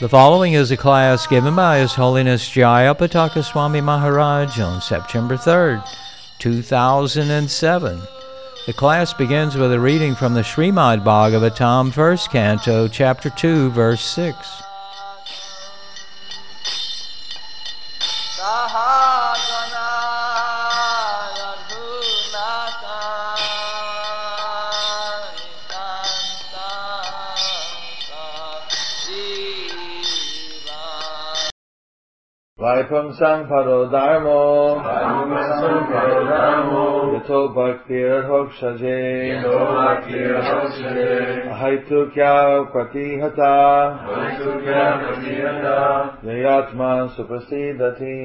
[0.00, 5.86] The following is a class given by His Holiness Jayapataka Swami Maharaj on September 3rd,
[6.40, 8.17] 2007.
[8.68, 14.02] The class begins with a reading from the Srimad Bhagavatam, first canto, chapter 2, verse
[14.02, 14.62] 6.
[32.68, 34.76] Vaipamsang paro dharmo,
[37.14, 39.40] yato bhaktir hokshaje,
[41.48, 43.56] ahaitu kya pratihata,
[46.22, 48.16] yayatman suprasidati.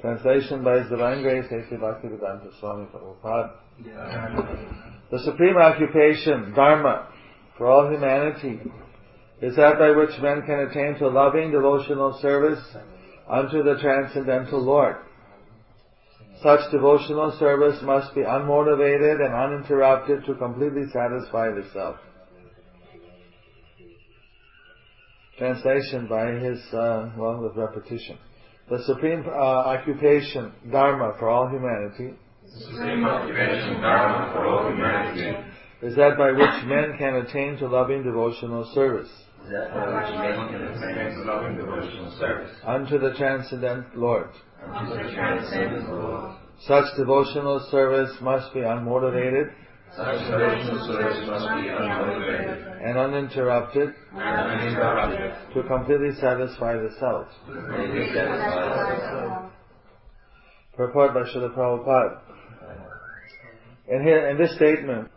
[0.00, 1.76] Translation by His Divine Grace, A.C.
[1.76, 3.50] Bhaktivedanta Swami Prabhupada.
[5.10, 7.08] The supreme occupation, dharma,
[7.58, 8.58] for all humanity,
[9.42, 12.64] is that by which men can attain to loving devotional service
[13.28, 14.96] unto the transcendental Lord.
[16.42, 21.96] Such devotional service must be unmotivated and uninterrupted to completely satisfy the self.
[25.38, 28.18] Translation by his, uh, well, with repetition.
[28.70, 35.36] The supreme uh, occupation, dharma, for all humanity, Supreme occupation dharma for all humanity
[35.80, 39.10] is that by which men can attain to loving devotional service
[39.50, 44.28] that by which men can attain to loving devotional service unto the transcendent Lord.
[44.72, 46.36] unto the transcendent Lord.
[46.66, 49.52] Such devotional service must be unmotivated
[49.96, 57.26] Such devotional service must be unmotivated and uninterrupted and uninterrupted to completely satisfy the self.
[57.46, 59.52] to completely satisfy the self.
[60.76, 62.20] Purport by Srila Prabhupada.
[63.88, 65.10] In, here, in this statement,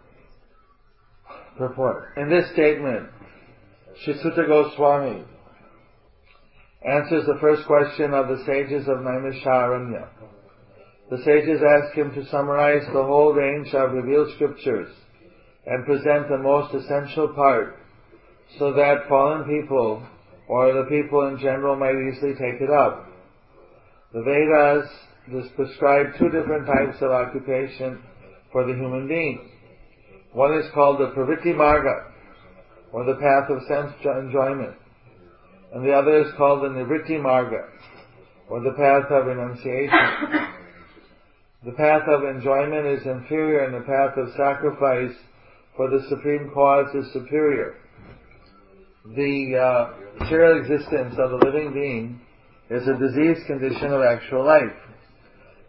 [1.57, 2.09] purport.
[2.17, 3.09] In this statement,
[4.03, 5.23] Sri Suta Goswami
[6.85, 10.07] answers the first question of the sages of Naimisharanya.
[11.09, 14.93] The sages ask him to summarize the whole range of revealed scriptures
[15.65, 17.77] and present the most essential part
[18.59, 20.05] so that fallen people
[20.49, 23.07] or the people in general might easily take it up.
[24.13, 24.89] The Vedas
[25.55, 28.03] prescribe two different types of occupation
[28.51, 29.49] for the human being.
[30.33, 32.11] One is called the Pravritti Marga,
[32.95, 34.73] or the path of sense enjoyment.
[35.73, 37.67] And the other is called the Nivritti Marga,
[38.47, 39.91] or the path of renunciation.
[41.65, 45.13] the path of enjoyment is inferior and the path of sacrifice
[45.75, 47.75] for the supreme cause is superior.
[49.13, 52.21] The uh, material existence of the living being
[52.69, 54.79] is a diseased condition of actual life.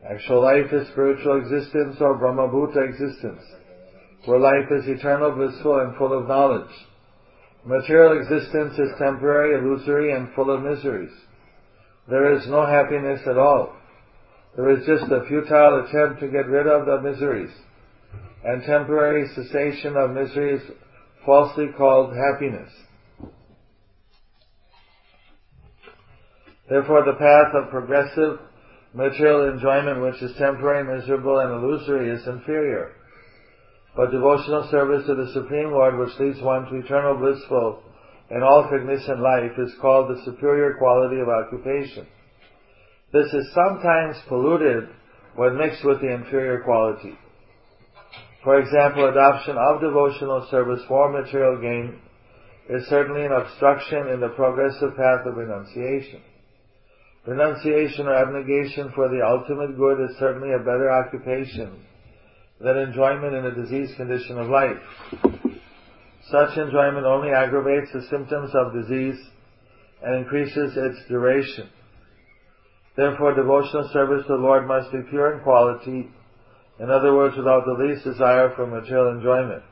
[0.09, 3.43] Actual life is spiritual existence or Brahmabhuta existence,
[4.27, 6.71] where life is eternal, blissful, and full of knowledge.
[7.67, 11.11] Material existence is temporary, illusory, and full of miseries.
[12.09, 13.75] There is no happiness at all.
[14.55, 17.51] There is just a futile attempt to get rid of the miseries.
[18.45, 20.63] And temporary cessation of misery is
[21.25, 22.71] falsely called happiness.
[26.71, 28.39] Therefore, the path of progressive
[28.95, 32.93] material enjoyment, which is temporary, miserable, and illusory, is inferior.
[33.97, 37.83] But devotional service to the Supreme Lord, which leads one to eternal blissful
[38.29, 42.07] and all cognizant life, is called the superior quality of occupation.
[43.13, 44.91] This is sometimes polluted
[45.37, 47.17] when mixed with the inferior quality.
[48.45, 51.99] For example, adoption of devotional service for material gain
[52.69, 56.21] is certainly an obstruction in the progressive path of renunciation.
[57.27, 61.81] Renunciation or abnegation for the ultimate good is certainly a better occupation
[62.61, 64.81] than enjoyment in a diseased condition of life.
[66.31, 69.19] Such enjoyment only aggravates the symptoms of disease
[70.03, 71.69] and increases its duration.
[72.97, 76.09] Therefore, devotional service to the Lord must be pure in quality,
[76.81, 79.63] in other words, without the least desire for material enjoyment.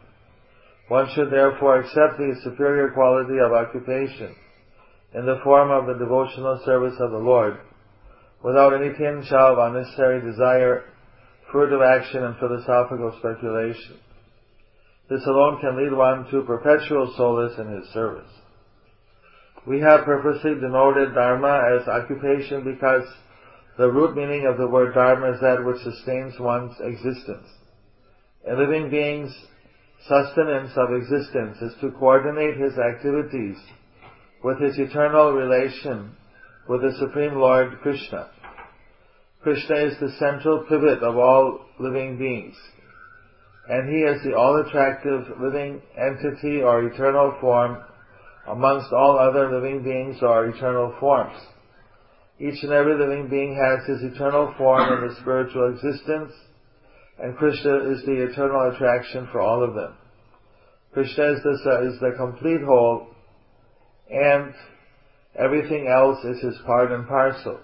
[0.89, 4.37] One should therefore accept the superior quality of occupation
[5.15, 7.59] in the form of the devotional service of the Lord,
[8.43, 10.85] without any tinge of unnecessary desire,
[11.55, 13.97] fruitive action, and philosophical speculation.
[15.09, 18.31] This alone can lead one to perpetual solace in his service.
[19.67, 23.05] We have purposely denoted dharma as occupation because
[23.79, 27.49] the root meaning of the word dharma is that which sustains one's existence.
[28.51, 29.35] A living being's
[30.09, 33.57] sustenance of existence is to coordinate his activities
[34.43, 36.15] with his eternal relation
[36.69, 38.29] with the Supreme Lord Krishna.
[39.45, 42.57] Krishna is the central pivot of all living beings,
[43.69, 47.77] and he is the all-attractive living entity or eternal form
[48.49, 51.37] amongst all other living beings or eternal forms.
[52.41, 56.33] Each and every living being has his eternal form in the spiritual existence,
[57.19, 59.93] and Krishna is the eternal attraction for all of them.
[60.95, 63.09] Krishna is the, is the complete whole,
[64.11, 64.55] and
[65.39, 67.61] everything else is his part and parcel.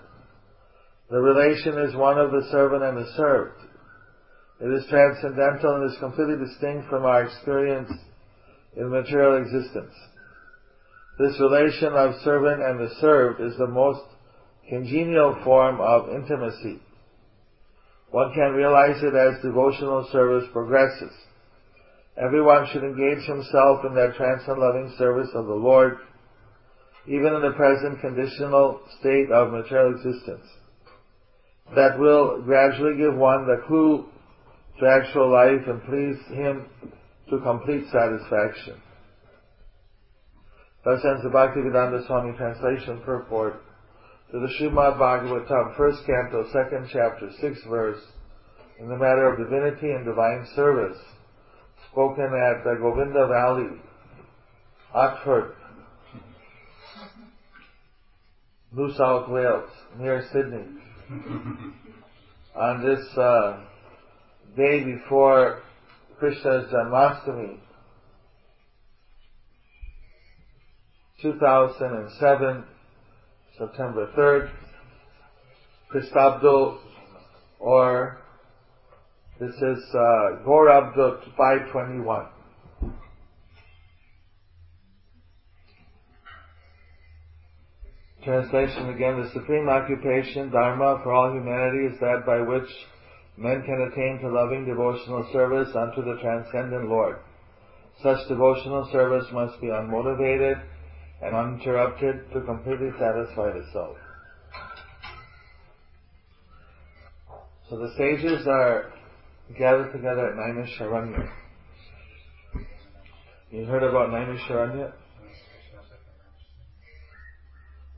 [1.10, 3.60] The relation is one of the servant and the served.
[4.60, 7.90] It is transcendental and is completely distinct from our experience
[8.76, 9.94] in material existence.
[11.18, 14.02] This relation of servant and the served is the most
[14.68, 16.78] congenial form of intimacy.
[18.10, 21.12] One can realize it as devotional service progresses.
[22.16, 25.98] Everyone should engage himself in that transcendent loving service of the Lord,
[27.06, 30.46] even in the present conditional state of material existence.
[31.74, 34.06] That will gradually give one the clue
[34.80, 36.66] to actual life and please him
[37.30, 38.80] to complete satisfaction.
[40.84, 43.62] Thus ends the Bhaktivedanta Swami translation purport
[44.32, 48.00] to the Srimad Bhagavatam, first canto, second chapter, sixth verse,
[48.78, 50.96] in the matter of divinity and divine service,
[51.90, 53.68] spoken at the Govinda Valley,
[54.94, 55.52] Otford,
[58.72, 59.68] New South Wales,
[59.98, 60.64] near Sydney,
[62.54, 63.58] on this uh,
[64.56, 65.60] day before
[66.20, 67.58] Krishna's Janmashtami,
[71.20, 72.64] 2007,
[73.58, 74.50] September 3rd,
[75.92, 76.78] Christabdo,
[77.58, 78.18] or
[79.40, 82.26] this is uh, Gorabdo 521.
[88.24, 92.68] Translation again, the supreme occupation, Dharma, for all humanity is that by which
[93.38, 97.16] men can attain to loving devotional service unto the transcendent Lord.
[98.02, 100.62] Such devotional service must be unmotivated
[101.22, 103.96] and uninterrupted to completely satisfy the soul.
[107.70, 108.92] So the sages are
[109.58, 111.30] gathered together at Naimisharanya.
[113.50, 114.92] You heard about Naimisharanya?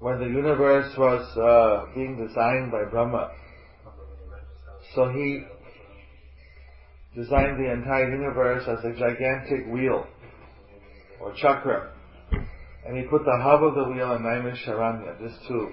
[0.03, 3.31] When the universe was uh, being designed by Brahma,
[4.97, 5.45] so he
[7.15, 10.05] designed the entire universe as a gigantic wheel
[11.21, 11.93] or chakra
[12.85, 15.71] and he put the hub of the wheel in Naimisharanya just to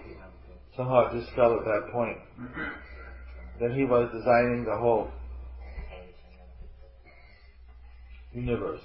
[0.75, 2.17] somehow just fell at that point.
[3.59, 5.09] Then he was designing the whole
[8.31, 8.83] universe,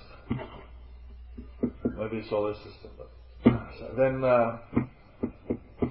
[1.98, 2.92] maybe solar system.
[3.44, 4.58] So then, uh,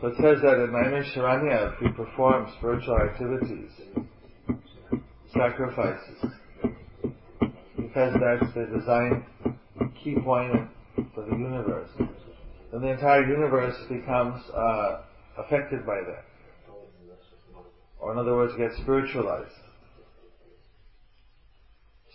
[0.01, 3.71] so it says that in Naimisharanya, if we perform spiritual activities,
[5.33, 6.25] sacrifices,
[7.75, 9.25] because that's the design
[10.03, 10.69] key point
[11.13, 11.89] for the universe
[12.73, 15.01] then the entire universe becomes uh,
[15.37, 16.25] affected by that.
[17.99, 19.53] Or in other words, gets spiritualized.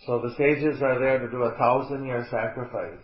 [0.05, 2.99] So the sages are there to do a thousand year sacrifice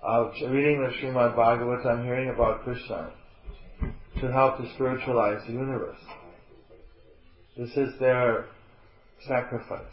[0.00, 3.10] of reading the Srimad Bhagavatam, hearing about Krishna,
[4.20, 5.98] to help to spiritualize the universe.
[7.56, 8.46] This is their
[9.26, 9.84] sacrifice.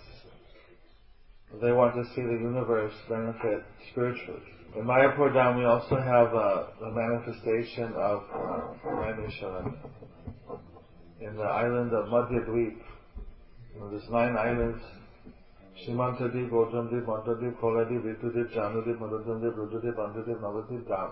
[1.61, 4.41] They want to see the universe benefit spiritually.
[4.75, 8.73] In Mayapur Dham, we also have a, the manifestation of uh,
[11.21, 12.77] in the island of Madhyadweep.
[13.73, 14.83] You know, there's nine islands.
[15.85, 21.11] Shimantadip, Gotramdip, Mantadip, Koladip, Ritudip, Janudip, Madhudandip, Rududip, Andudip, Navadip, Dham.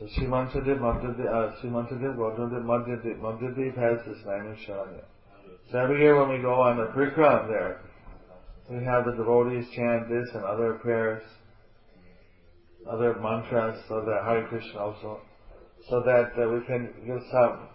[0.09, 3.21] so Madhyadip, uh, Madhyadip.
[3.21, 5.05] Madhyadip has this nine Sharanya.
[5.71, 7.81] So every year when we go on the Prikram there,
[8.71, 11.23] we have the devotees chant this and other prayers,
[12.91, 15.21] other mantras, so that Hare Krishna also,
[15.89, 17.69] so that uh, we can give some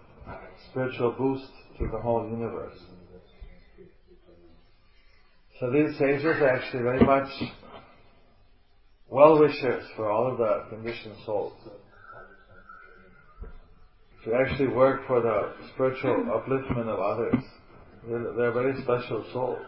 [0.69, 2.77] spiritual boost to the whole universe.
[5.59, 7.29] So these sages are actually very much
[9.09, 11.53] well-wishers for all of the conditioned souls.
[14.27, 16.29] To actually work for the spiritual hmm.
[16.29, 17.41] upliftment of others.
[18.05, 19.65] They're, they're very special souls.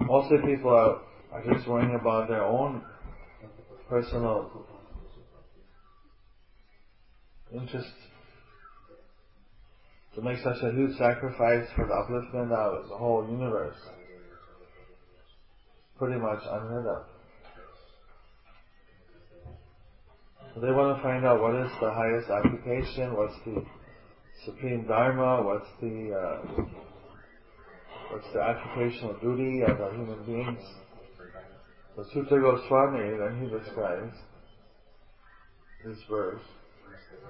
[0.00, 1.02] Mostly people are,
[1.32, 2.82] are just worrying about their own
[3.90, 4.50] personal
[7.52, 7.92] interest.
[10.14, 13.76] to make such a huge sacrifice for the upliftment of the whole universe.
[15.98, 17.02] Pretty much unheard of.
[20.54, 23.62] So they want to find out what is the highest occupation, what's the
[24.44, 26.62] supreme dharma, what's the uh,
[28.10, 30.62] what's the occupational duty of our human beings.
[31.96, 34.14] So Suta Goswami then he describes
[35.84, 36.42] this verse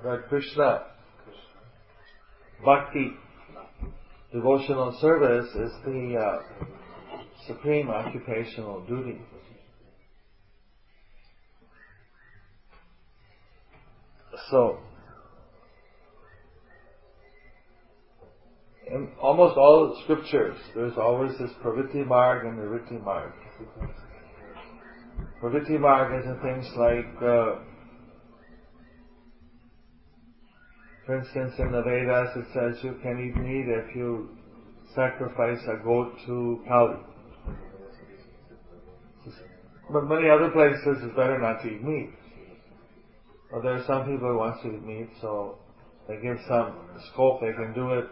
[0.05, 0.83] that Krishna
[2.65, 3.13] bhakti
[4.33, 6.67] devotional service is the uh,
[7.47, 9.21] supreme occupational duty.
[14.51, 14.79] So,
[18.91, 23.33] in almost all scriptures, there's always this pravritti marg and nivritti marg.
[25.41, 27.61] Pravritti marg is in things like, uh,
[31.07, 34.29] for instance, in the Vedas it says you can eat meat if you
[34.95, 36.97] sacrifice a goat to Kali.
[39.93, 42.11] But many other places it's better not to eat meat.
[43.53, 45.59] But there are some people who want to eat meat, so
[46.09, 46.77] they give some
[47.13, 48.07] scope, they can do it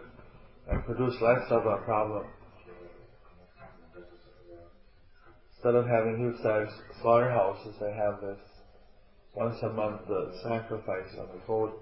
[0.69, 2.25] and produce less of a problem.
[5.55, 6.69] Instead of having huge
[7.01, 8.39] slaughterhouses, they have this
[9.33, 10.01] once a month
[10.43, 11.81] sacrifice of the goat.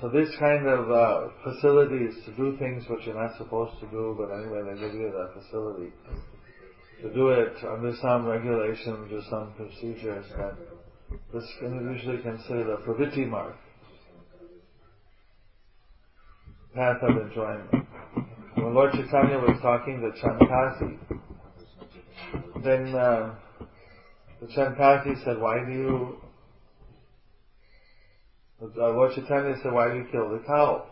[0.00, 4.16] So this kind of uh, facilities to do things which you're not supposed to do,
[4.18, 5.92] but anyway they give you that facility
[7.02, 10.56] to do it under some regulations or some procedures that
[11.32, 13.54] this is usually considered a pravritti marg,
[16.74, 17.86] path of enjoyment.
[18.54, 20.98] When Lord Chaitanya was talking to Chand Kazi,
[22.64, 23.34] then uh,
[24.40, 26.16] the Chand Kazi said, why do you,
[28.62, 30.86] uh, Lord Chaitanya said, why do you kill the cow?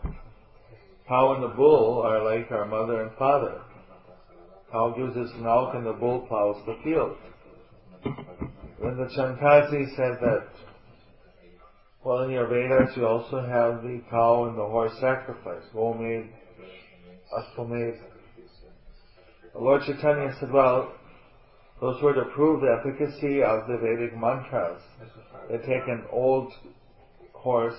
[1.07, 3.61] Cow and the bull are like our mother and father.
[4.71, 7.17] Cow gives us milk and the bull plows the field.
[8.03, 10.47] Then the Chand Kazi said that,
[12.03, 16.27] well, in your Vedas you also have the cow and the horse sacrifice, Gomedh,
[17.37, 17.97] Ashwamedh.
[19.53, 20.91] Lord Chaitanya said, well,
[21.79, 24.81] those were to prove the efficacy of the Vedic mantras.
[25.49, 26.51] They take an old
[27.33, 27.77] horse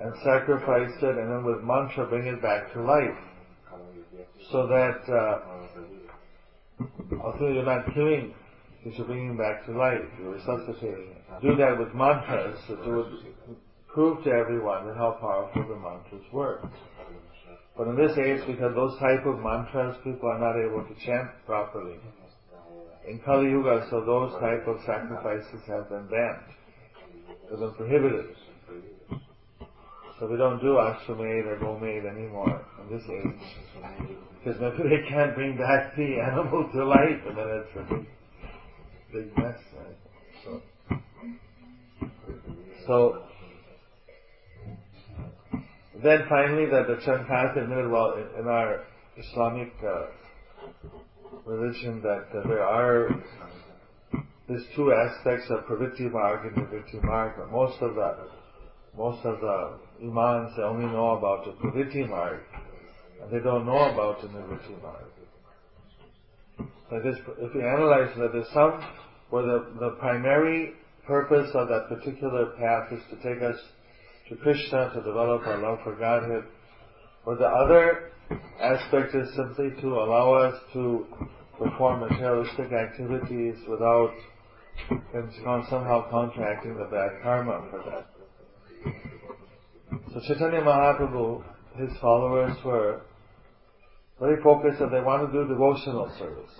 [0.00, 3.18] and sacrifice it and then with mantra bring it back to life.
[4.50, 5.38] So that, uh,
[7.22, 8.32] although you're not killing
[8.86, 11.42] because you're bringing back to life, resuscitating it.
[11.42, 13.18] Do that with mantras, that would
[13.92, 16.60] prove to everyone that how powerful the mantras were.
[17.76, 21.30] But in this age, because those type of mantras, people are not able to chant
[21.46, 21.96] properly.
[23.08, 26.46] In Kali Yuga, so those type of sacrifices have been banned.
[27.50, 28.36] They've been prohibited.
[30.20, 33.82] So we don't do Ashwamedh or Gomedh anymore in this age.
[34.38, 38.15] Because maybe they can't bring back the animal to life, and then it's
[39.12, 39.96] big mess, right?
[40.44, 40.62] So,
[42.86, 43.22] so
[46.02, 48.84] then finally that the Chand Kazi admitted, well, in, our
[49.16, 50.06] Islamic uh,
[51.44, 53.08] religion that uh, there are
[54.48, 58.16] there's two aspects of pravritti marg and nivritti marg, but most of the
[58.96, 62.40] most of the imams they only know about the pravritti marg,
[63.22, 65.15] and they don't know about the nivritti marg.
[66.90, 68.80] So this, if you analyze that, there's some
[69.30, 70.74] where the, the primary
[71.06, 73.56] purpose of that particular path is to take us
[74.28, 76.44] to Krishna, to develop our love for Godhead,
[77.24, 78.12] or the other
[78.60, 81.06] aspect is simply to allow us to
[81.58, 84.12] perform materialistic activities without
[85.70, 88.06] somehow contracting the bad karma for that.
[90.12, 91.42] So Chaitanya Mahaprabhu,
[91.76, 93.02] his followers were
[94.20, 96.50] very focused that they want to do devotional service.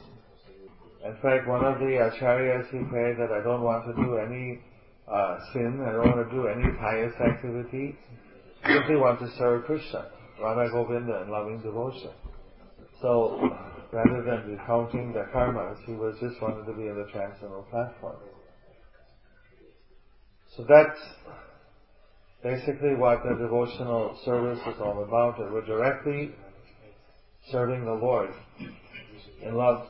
[1.06, 4.58] In fact, one of the acharyas, he prayed that I don't want to do any
[5.06, 7.94] uh, sin, I don't want to do any pious activity,
[8.66, 10.06] simply want to serve Krishna,
[10.42, 12.10] Radha Govinda in loving devotion.
[13.00, 13.38] So,
[13.92, 18.16] rather than recounting the karmas, he was just wanted to be in the transcendental platform.
[20.56, 20.98] So that's
[22.42, 25.36] basically what the devotional service is all about.
[25.38, 26.32] That we're directly
[27.52, 28.30] serving the Lord
[29.42, 29.86] in love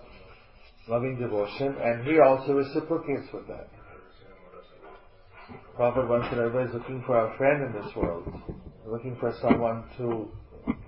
[0.89, 3.69] loving devotion, and he also reciprocates with that.
[5.75, 8.27] Prophet once said everybody's looking for a friend in this world,
[8.87, 10.29] looking for someone to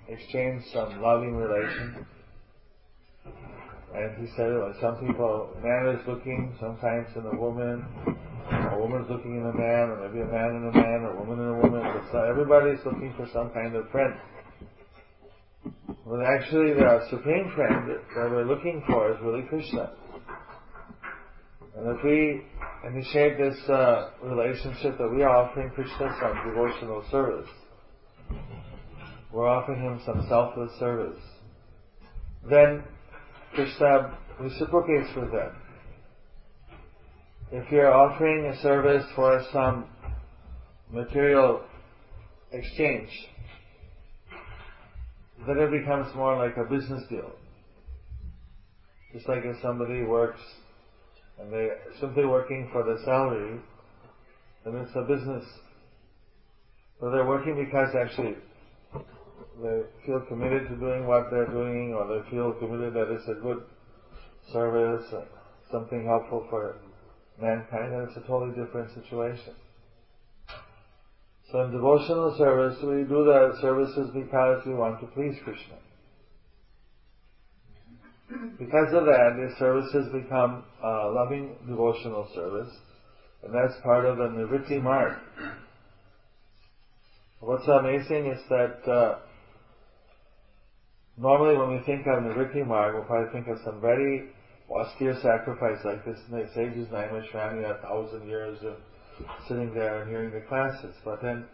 [0.09, 2.07] exchange some loving relation.
[3.95, 7.85] And he said, well, some people, man is looking sometimes in a woman,
[8.49, 11.21] a woman's looking in a man, or maybe a man in a man, or a
[11.21, 11.83] woman in a woman.
[11.83, 14.15] But so everybody's looking for some kind of friend.
[16.09, 19.91] But actually, the supreme friend that we're looking for is really Krishna.
[21.77, 22.45] And if we
[22.89, 27.51] initiate this uh, relationship that we are offering Krishna some devotional service,
[29.31, 31.21] we're offering him some selfless service,
[32.49, 32.85] then
[33.55, 35.53] Krishna reciprocates with that.
[37.53, 39.85] If you're offering a service for some
[40.91, 41.65] material
[42.51, 43.11] exchange,
[45.47, 47.31] then it becomes more like a business deal.
[49.13, 50.41] Just like if somebody works
[51.39, 53.61] and they're simply working for the salary,
[54.65, 55.45] then it's a business.
[57.01, 58.35] So they're working because actually
[59.63, 63.35] they feel committed to doing what they're doing or they feel committed that it's a
[63.43, 63.63] good
[64.53, 65.05] service,
[65.71, 66.77] something helpful for
[67.41, 69.55] mankind, and it's a totally different situation.
[71.51, 75.77] So in devotional service, we do the services because we want to please Krishna.
[78.59, 82.71] Because of that, the services become uh, loving devotional service,
[83.43, 85.17] and that's part of the Nivritti marg.
[87.41, 89.19] What's amazing is that uh,
[91.17, 94.29] normally when we think of Nivritti marg, we'll probably think of some very
[94.69, 96.19] austere sacrifice like this.
[96.31, 98.75] And sages Naimisharanya a thousand years of
[99.49, 100.95] sitting there and hearing the classes.
[101.05, 101.45] But then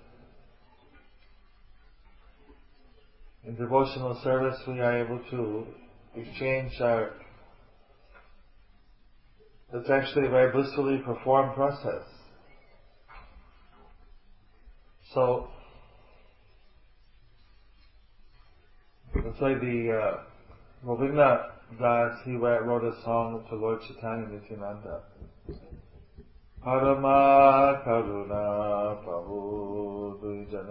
[3.46, 5.64] in devotional service we are able to
[6.16, 7.12] exchange our
[9.72, 12.06] it's actually a very blissfully performed process.
[15.12, 15.48] So
[19.14, 20.18] that's why the
[20.86, 20.96] uh,
[21.80, 25.00] Das he wrote a song to Lord Chaitanya Nityananda.
[26.64, 27.22] Parama
[27.84, 28.46] করুণা
[29.04, 29.38] প্রভু
[30.20, 30.70] দুই জন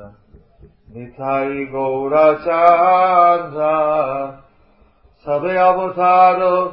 [0.94, 3.76] নিথাই গৌরাচার্যা
[5.26, 6.70] সবে অবতার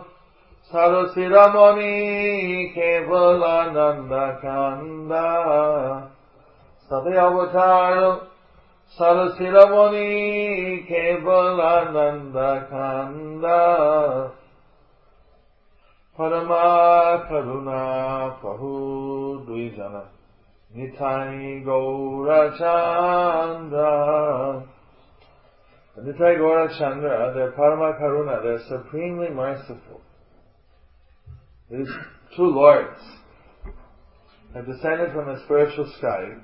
[0.73, 1.97] সরসিরমণি
[2.75, 5.31] কেবল আনন্দ কান্দা
[6.91, 8.19] সবে অবতার
[8.99, 10.11] সরসিরমণি
[10.89, 12.37] কেবল আনন্দ
[12.71, 13.61] কান্দা
[17.29, 20.05] Karuna Prabhu Dvijana
[20.77, 23.89] Nitai Gaura Chandra
[25.99, 30.01] Nitai Gaura Chandra, they're Parama Karuna, they're supremely merciful.
[31.71, 31.89] These
[32.37, 33.01] two lords
[34.55, 36.37] have descended from the spiritual sky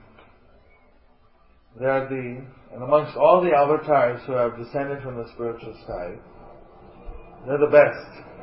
[1.79, 6.15] they are the, and amongst all the avatars who have descended from the spiritual sky,
[7.47, 8.36] they're the best.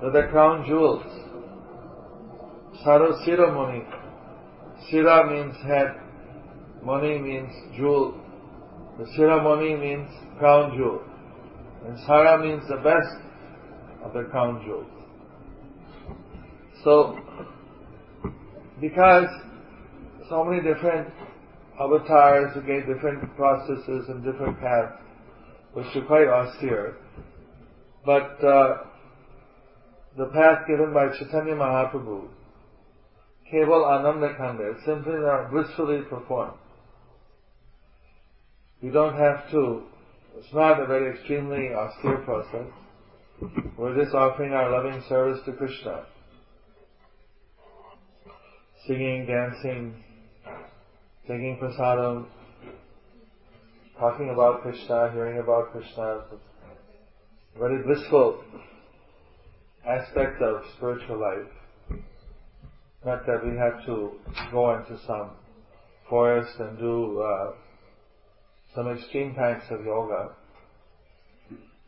[0.00, 1.04] They're the crown jewels.
[2.82, 3.84] Saro Sira Muni.
[4.88, 5.94] Sira means head.
[6.82, 8.18] Muni means jewel.
[8.98, 10.08] The ceremony means
[10.38, 11.02] crown jewel.
[11.86, 13.16] And Sara means the best
[14.02, 14.86] of the crown jewels.
[16.82, 17.18] So,
[18.80, 19.28] because
[20.30, 21.08] so many different
[21.78, 24.96] avatars gave different processes and different paths,
[25.74, 26.96] which are quite austere.
[28.04, 28.76] But uh,
[30.20, 32.28] the path given by Chaitanya Mahaprabhu,
[33.50, 36.58] Keval Ananda Kanda, simply not blissfully performed.
[38.82, 39.84] We don't have to,
[40.36, 42.66] it's not a very extremely austere process.
[43.78, 46.04] We're just offering our loving service to Krishna.
[48.86, 50.04] Singing, dancing,
[51.26, 52.26] taking prasadam,
[53.98, 56.24] talking about Krishna, hearing about Krishna,
[57.58, 58.44] very blissful
[59.86, 62.02] aspect of spiritual life.
[63.04, 64.12] Not that we have to
[64.52, 65.30] go into some
[66.08, 67.52] forest and do uh,
[68.74, 70.30] some extreme types of yoga.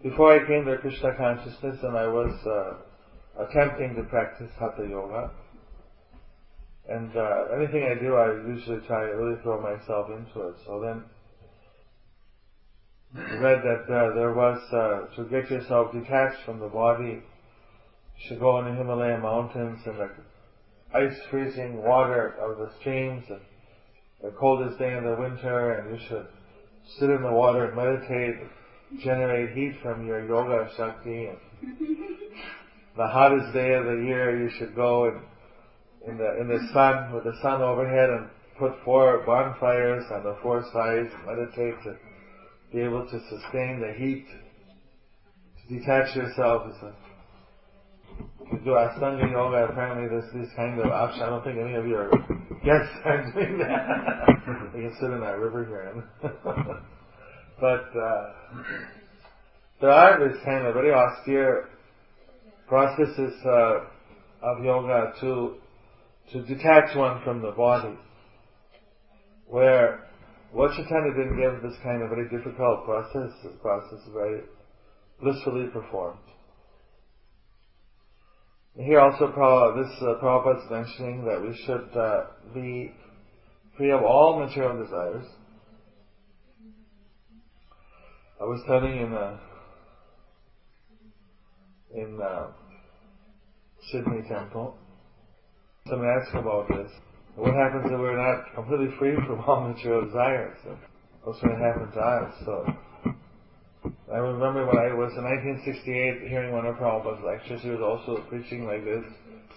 [0.03, 5.31] Before I came to Krishna consciousness and I was uh, attempting to practice Hatha Yoga,
[6.89, 10.55] and uh, anything I do, I usually try to really throw myself into it.
[10.67, 11.05] So then,
[13.15, 17.23] I read that uh, there was uh, to get yourself detached from the body,
[18.27, 20.11] should go in the Himalayan mountains and the
[20.95, 23.41] ice freezing water of the streams and
[24.23, 26.27] the coldest day in the winter, and you should
[26.99, 28.37] sit in the water and meditate,
[29.03, 31.27] generate heat from your yoga shakti.
[31.27, 31.39] And
[32.97, 35.21] the hottest day of the year, you should go and
[36.07, 40.37] in the in the sun with the sun overhead and put four bonfires on the
[40.43, 41.97] four sides, meditate to
[42.73, 44.27] be able to sustain the heat,
[45.69, 47.12] to detach yourself is a
[48.65, 51.23] do Ashtanga yoga, apparently there's these kind of options.
[51.23, 52.11] I don't think any of your
[52.65, 54.29] guests are doing that.
[54.77, 56.05] you can sit in that river here.
[57.61, 58.33] but uh,
[59.81, 61.71] there are these kind of very austere
[62.69, 63.81] processes uh,
[64.43, 65.57] of yoga to
[66.33, 67.99] to detach one from the body,
[69.47, 70.07] where
[70.55, 73.31] Lord Chaitanya didn't give this kind of very difficult process.
[73.43, 74.41] The process is very
[75.21, 76.19] blissfully performed.
[78.75, 79.27] Here also,
[79.77, 82.91] this uh, is mentioning that we should uh, be
[83.77, 85.27] free of all material desires.
[88.41, 89.39] I was studying in uh,
[91.95, 92.47] in uh,
[93.91, 94.75] Sydney Temple.
[95.87, 96.91] Someone asked about this.
[97.37, 100.57] What happens if we're not completely free from all material desires?
[101.25, 102.35] What's going to happen to us?
[102.47, 102.67] So
[104.13, 108.21] I remember when I was in 1968 hearing one of Prabhupada's lectures, he was also
[108.29, 109.05] preaching like this,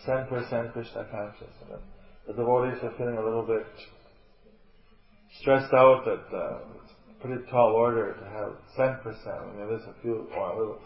[0.08, 0.30] 10%
[0.72, 1.84] Krishna consciousness.
[2.26, 3.68] The devotees are feeling a little bit
[5.42, 9.04] stressed out that uh, it's a pretty tall order to have 10%.
[9.04, 10.80] I mean, there's a few or little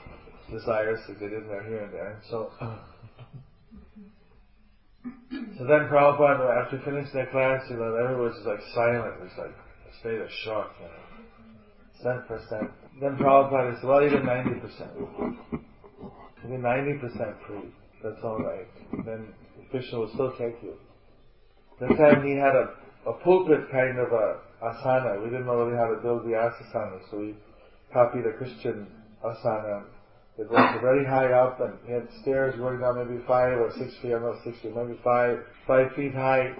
[0.49, 2.19] desires to get in there here and there.
[2.29, 2.49] So,
[5.05, 9.13] so then Prabhupada, after finishing the class, you know, everyone just like silent.
[9.21, 11.19] It was like a state of shock, you know.
[12.03, 12.71] 10%.
[12.99, 15.37] Then Prabhupada said, well, even 90%.
[16.45, 17.73] Even 90% free.
[18.03, 18.67] That's alright.
[19.05, 20.73] Then the Krishna will still take you.
[21.79, 22.75] This time he had a,
[23.09, 25.23] a pulpit kind of a asana.
[25.23, 27.35] We didn't know really how to build the asana, so we
[27.93, 28.87] copied a Christian
[29.23, 29.83] asana.
[30.37, 33.93] It was very high up and he had stairs going down maybe five or six
[34.01, 36.53] feet, I don't know, six feet, maybe five, five feet high.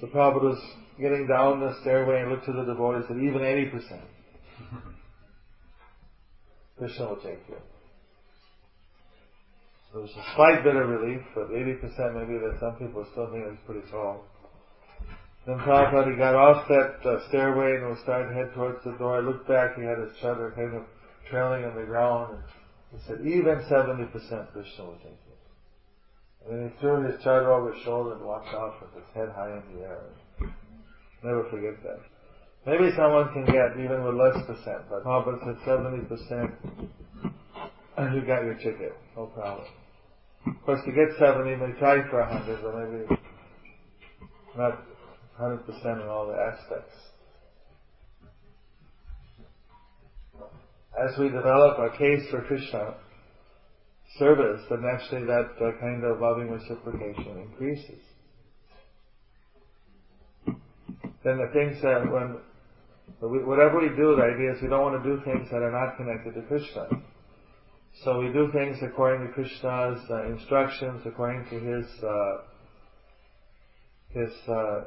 [0.00, 0.62] So Prabhupada was
[1.00, 4.00] getting down the stairway and looked to the devotees and said, even 80%.
[6.78, 7.56] Krishna will take you.
[9.92, 13.46] So there's a slight bit of relief, but 80% maybe that some people still think
[13.50, 14.22] is pretty tall.
[15.46, 19.16] Then Prabhupada got off that uh, stairway and was starting to head towards the door.
[19.16, 20.82] I looked back, he had his chadar kind of
[21.30, 22.42] trailing on the ground, and
[22.92, 25.36] he said, even 70% Krishna will take you.
[26.44, 29.30] And then he threw his chadar over his shoulder and walked off with his head
[29.34, 30.02] high in the air.
[31.24, 32.00] Never forget that.
[32.68, 36.56] Maybe someone can get even with less percent, but Prabhupada said 70%,
[37.96, 39.66] and you got your ticket, no problem.
[40.46, 43.20] Of course, to get 70, you may try for 100, but maybe
[44.58, 44.84] not
[45.40, 46.92] 100% in all the aspects.
[50.98, 52.96] As we develop our case for Krishna
[54.18, 58.02] service, then naturally that uh, kind of loving reciprocation increases.
[61.24, 62.38] Then the things that when
[63.20, 65.72] we, whatever we do, the idea is we don't want to do things that are
[65.72, 66.88] not connected to Krishna.
[68.04, 72.36] So we do things according to Krishna's uh, instructions, according to his uh,
[74.10, 74.84] his uh,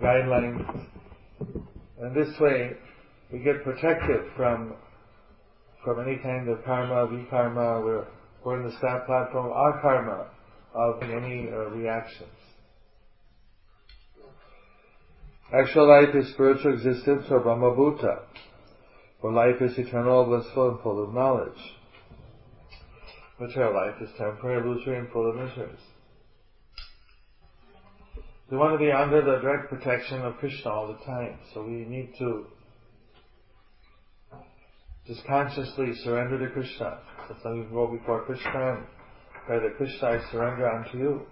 [0.00, 0.86] guidelines.
[2.00, 2.72] And this way,
[3.32, 4.74] we get protected from
[5.84, 7.84] from any kind of karma, vikarma.
[7.84, 8.06] We're
[8.44, 10.26] we're in the staff platform, our karma
[10.74, 12.30] of any uh, reactions.
[15.52, 18.20] Actual life is spiritual existence or Brahma Bhuta,
[19.20, 21.58] where life is eternal, blissful, and full of knowledge.
[23.40, 25.80] Material life is temporary, illusory, and full of miseries.
[28.48, 31.84] We want to be under the direct protection of Krishna all the time, so we
[31.84, 32.46] need to
[35.08, 36.98] just consciously surrender to Krishna.
[37.42, 38.86] So we can go before Krishna and
[39.46, 41.22] pray that Krishna I surrender unto you.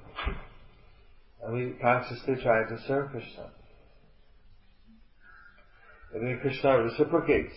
[1.45, 3.51] And we consciously try to serve Krishna.
[6.15, 7.55] And then Krishna reciprocates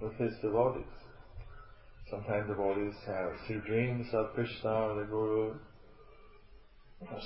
[0.00, 0.84] with his devotees.
[2.10, 5.54] Sometimes devotees have, see dreams of Krishna or the Guru.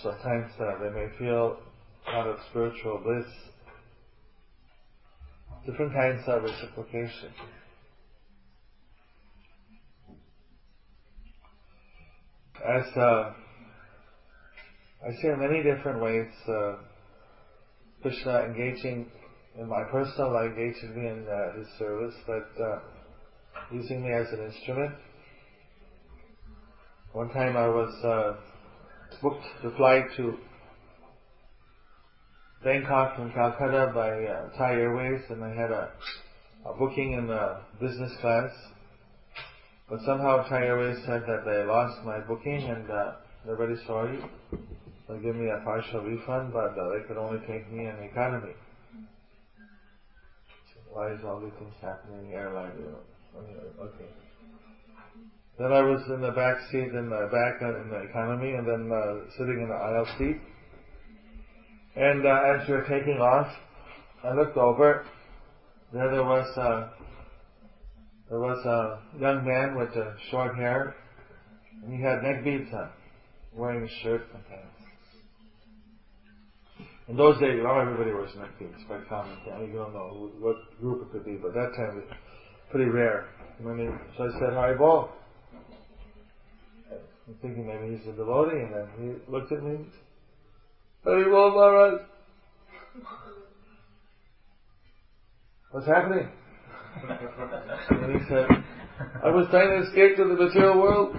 [0.02, 1.58] Sometimes uh, they may feel
[2.08, 3.26] out of spiritual bliss.
[5.66, 7.30] Different kinds of reciprocation.
[12.66, 13.32] As uh,
[15.06, 16.76] I see in many different ways, uh,
[18.02, 19.06] Krishna engaging
[19.58, 22.78] in my personal life engaging me in uh, his service, but uh,
[23.72, 24.94] using me as an instrument.
[27.12, 28.36] One time I was uh,
[29.20, 30.38] booked to fly to
[32.62, 35.90] Bangkok from Calcutta by uh, Thai Airways, and I had a,
[36.66, 38.50] a booking in the business class.
[39.88, 43.12] But somehow Thai Airways said that they lost my booking, and uh,
[43.44, 44.20] they're very sorry.
[45.08, 48.54] They'll give me a partial refund, but uh, they could only take me in economy
[50.92, 52.72] why is all these things happening airline?
[52.78, 54.08] You know, okay.
[55.58, 58.66] Then I was in the back seat in the back uh, in the economy, and
[58.66, 60.40] then uh, sitting in the aisle seat.
[61.96, 63.46] And uh, as we were taking off,
[64.24, 65.04] I looked over.
[65.92, 66.88] There, there was uh,
[68.30, 70.94] there was a young man with uh, short hair,
[71.82, 72.88] and he had neck beads on,
[73.54, 74.79] wearing a shirt and pants.
[77.10, 79.36] In those days, know, everybody wears neck beads, quite common.
[79.44, 82.16] You don't know who, what group it could be, but that time it was
[82.70, 83.26] pretty rare.
[83.60, 85.10] When so I said, "Hi, Bo."
[87.26, 89.78] I'm thinking maybe he's a devotee, and then he looked at me.
[91.02, 92.00] Hari Bol Maharaj.
[95.72, 96.28] What's happening?
[97.90, 98.46] and he said,
[99.24, 101.16] I was trying to escape to the material world.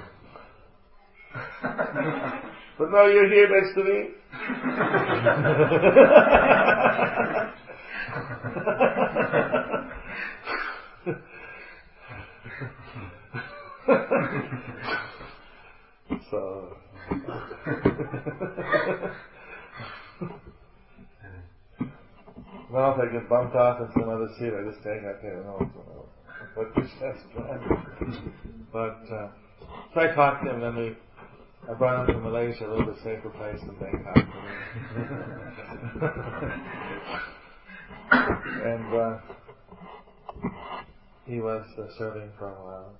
[2.77, 4.20] But now you're here next to me.
[16.31, 16.69] So.
[22.71, 25.59] Well, if I get bumped off into another seat, I just take I can't know
[26.55, 27.61] what Krishna's plan.
[28.73, 29.29] But uh,
[29.93, 30.93] so I talked to him, and then we
[31.69, 34.17] I brought him to Malaysia, a little bit safer place than Bangkok.
[38.11, 39.17] and uh,
[41.25, 42.93] he was uh, serving for a while.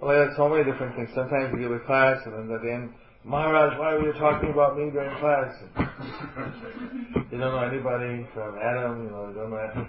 [0.00, 1.08] Well, I had so many different things.
[1.14, 2.92] Sometimes you give a class, and then at the end,
[3.24, 5.54] Maharaj, why were you talking about me during class?
[7.32, 9.88] you don't know anybody from Adam, you know, you don't know Adam.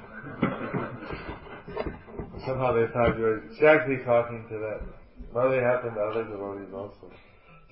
[2.46, 4.97] Somehow they thought you were exactly talking to that.
[5.38, 7.14] Well, they happen to other devotees also.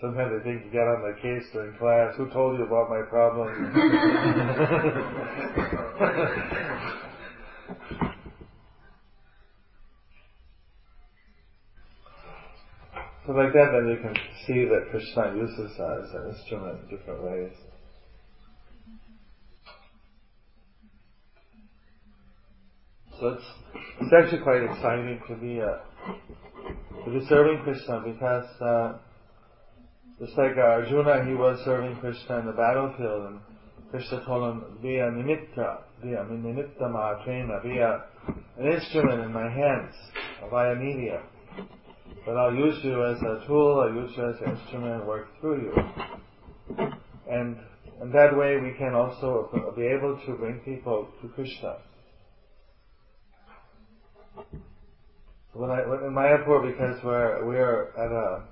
[0.02, 2.14] Sometimes they think you get on their case during class.
[2.18, 3.50] Who told you about my problem?
[13.28, 14.16] so like that, then you can
[14.48, 17.52] see that Krishna uses that as an instrument in different ways.
[23.20, 23.46] So it's,
[24.02, 25.78] it's actually quite exciting to be a uh,
[27.12, 28.94] be serving Krishna because uh,
[30.20, 33.40] just like Arjuna, he was serving Krishna in the battlefield, and
[33.92, 38.06] Krishna told him, "Be a nimitta, be a nimitta mahatrena, be a,
[38.58, 39.94] an instrument in my hands,
[40.50, 41.22] via media.
[42.26, 45.28] But I'll use you as a tool, I'll use you as an instrument and work
[45.42, 45.74] through you."
[47.30, 47.58] And
[48.02, 51.78] and that way we can also be able to bring people to Krishna.
[55.56, 58.44] When I when in Mayapur because we're we're at a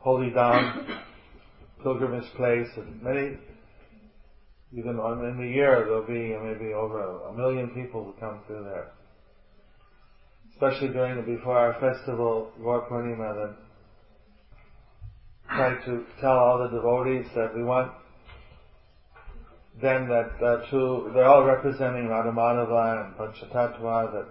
[0.00, 0.86] holy dham
[1.82, 3.38] pilgrimage place and many
[4.72, 8.88] even in the year there'll be maybe over a million people who come through there.
[10.52, 13.56] Especially during the before our festival, Gaur Purnima, then
[15.56, 17.92] try to tell all the devotees that we want
[19.80, 24.28] then that uh, they're all representing Radhamadhava and Panchatattva that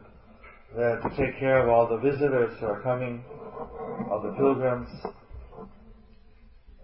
[0.76, 3.24] they're to take care of all the visitors who are coming,
[4.12, 4.90] all the pilgrims.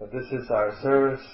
[0.00, 1.24] That this is our service,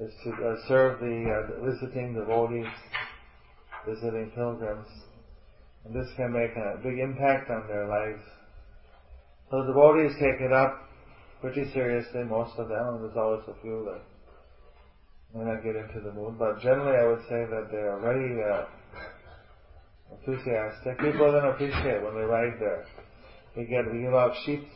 [0.00, 2.66] is to uh, serve the uh, visiting devotees,
[3.86, 4.88] visiting pilgrims,
[5.84, 8.22] and this can make a big impact on their lives.
[9.50, 10.76] So the devotees take it up
[11.40, 14.09] pretty seriously, most of them, and there's always a few that
[15.34, 18.34] may not get into the mood, but generally I would say that they are very
[18.42, 18.66] uh,
[20.12, 20.98] enthusiastic.
[20.98, 22.84] People don't appreciate when they ride there.
[23.56, 24.70] We get we give out sheets.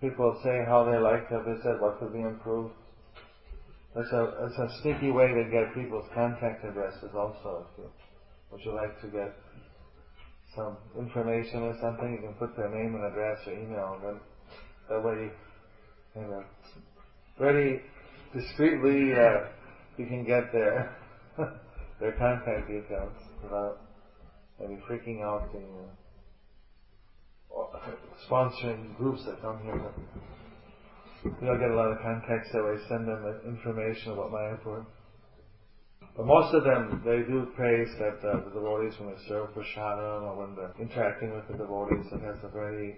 [0.00, 2.72] People say how they like to visit, what could be improved.
[3.96, 7.66] It's a it's a sneaky way to get people's contact addresses also.
[7.72, 7.90] If you
[8.50, 9.32] would you like to get
[10.56, 14.20] some information or something, you can put their name and address or email, and then
[14.88, 15.30] that way,
[16.16, 16.42] you know,
[17.38, 17.80] very
[18.34, 19.48] discreetly uh,
[19.96, 20.96] you can get their
[22.00, 23.12] their contact details
[23.42, 23.78] without
[24.60, 25.64] maybe freaking out the
[27.56, 27.80] uh,
[28.28, 29.92] sponsoring groups that come here.
[31.24, 32.76] We don't get a lot of contacts that way.
[32.88, 34.86] Send them information about my Mayapur.
[36.16, 40.22] But most of them, they do praise that uh, the devotees, when they serve Sharan
[40.22, 42.96] or when they're interacting with the devotees, it has a very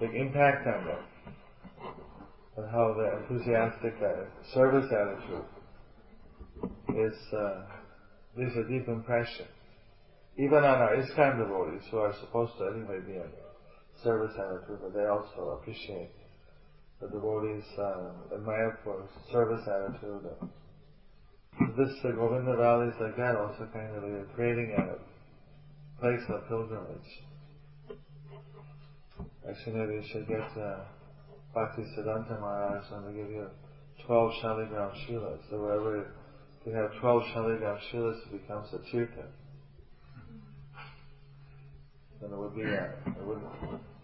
[0.00, 1.04] big impact on them
[2.56, 5.44] and how the enthusiastic uh, service attitude
[6.96, 7.62] is uh,
[8.36, 9.46] leaves a deep impression.
[10.36, 13.30] Even on our ISKCON devotees who are supposed to anyway be in
[14.02, 16.10] service attitude, but they also appreciate
[17.00, 20.28] the devotees uh, admire for service attitude.
[21.60, 26.22] And this uh, Govinda Valley is like that, also kind of uh, creating a place
[26.28, 27.10] of pilgrimage.
[29.48, 30.84] Actually, maybe you should get uh,
[31.54, 33.46] Bhakti Siddhanta Maharaj and they give you
[34.06, 35.38] 12 Shaligram Shilas.
[35.50, 36.06] So wherever
[36.64, 39.26] you have 12 Shaligram Shilas, it becomes a Tirtha.
[42.20, 43.46] Then it would be a, it wouldn't,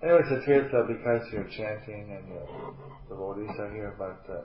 [0.03, 2.75] anyway, it's a Tirtha because you're chanting and your
[3.09, 4.43] devotees are here, but uh,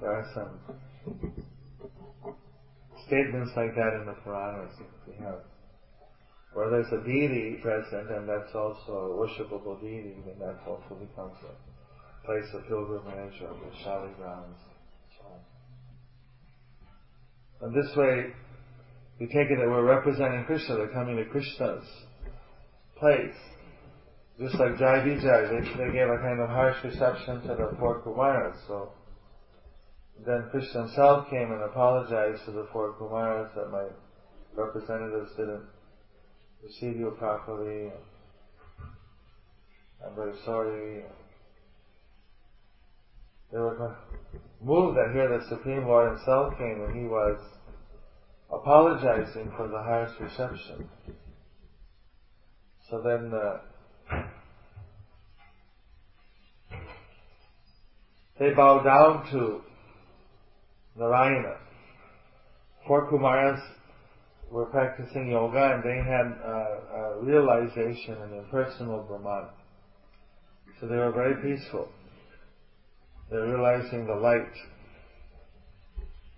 [0.00, 0.58] there are some
[3.06, 4.72] statements like that in the Puranas.
[5.06, 5.40] You have
[6.52, 11.36] where there's a deity present and that's also a worshipable deity, then that also becomes
[11.46, 14.58] a place of pilgrimage or the Shali grounds.
[17.62, 18.32] And this way,
[19.20, 21.84] we take it that we're representing Krishna, they're coming to Krishna's
[22.98, 23.36] place.
[24.40, 28.00] Just like Jai Vijay, they, they gave a kind of harsh reception to the four
[28.00, 28.88] Kumaras, so
[30.26, 33.84] then Krishna himself came and apologized to the four Kumaras that my
[34.56, 35.64] representatives didn't
[36.62, 37.90] receive you properly.
[40.04, 41.04] I'm very sorry.
[43.52, 43.96] They were
[44.62, 47.38] moved that here the Supreme Lord himself came and he was
[48.52, 50.88] apologizing for the harsh reception.
[52.90, 53.58] So then uh,
[58.38, 59.60] they bowed down to
[60.96, 61.56] Narayana.
[62.86, 63.60] Four Kumaras
[64.50, 69.48] were practicing yoga and they had uh, a realization in impersonal Brahman.
[70.80, 71.88] So they were very peaceful.
[73.30, 74.52] They're realizing the light.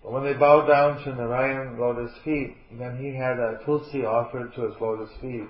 [0.02, 4.52] But when they bowed down to Narayan lotus feet, then he had a tulsi offered
[4.54, 5.48] to his lotus feet.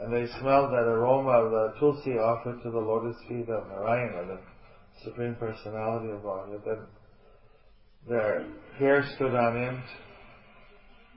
[0.00, 4.26] And they smelled that aroma of the tulsi offered to the lotus feet of Narayana,
[4.26, 4.38] the
[5.02, 6.60] Supreme Personality of Godhead.
[6.64, 6.78] Then
[8.08, 8.46] their
[8.78, 9.82] hair stood on end,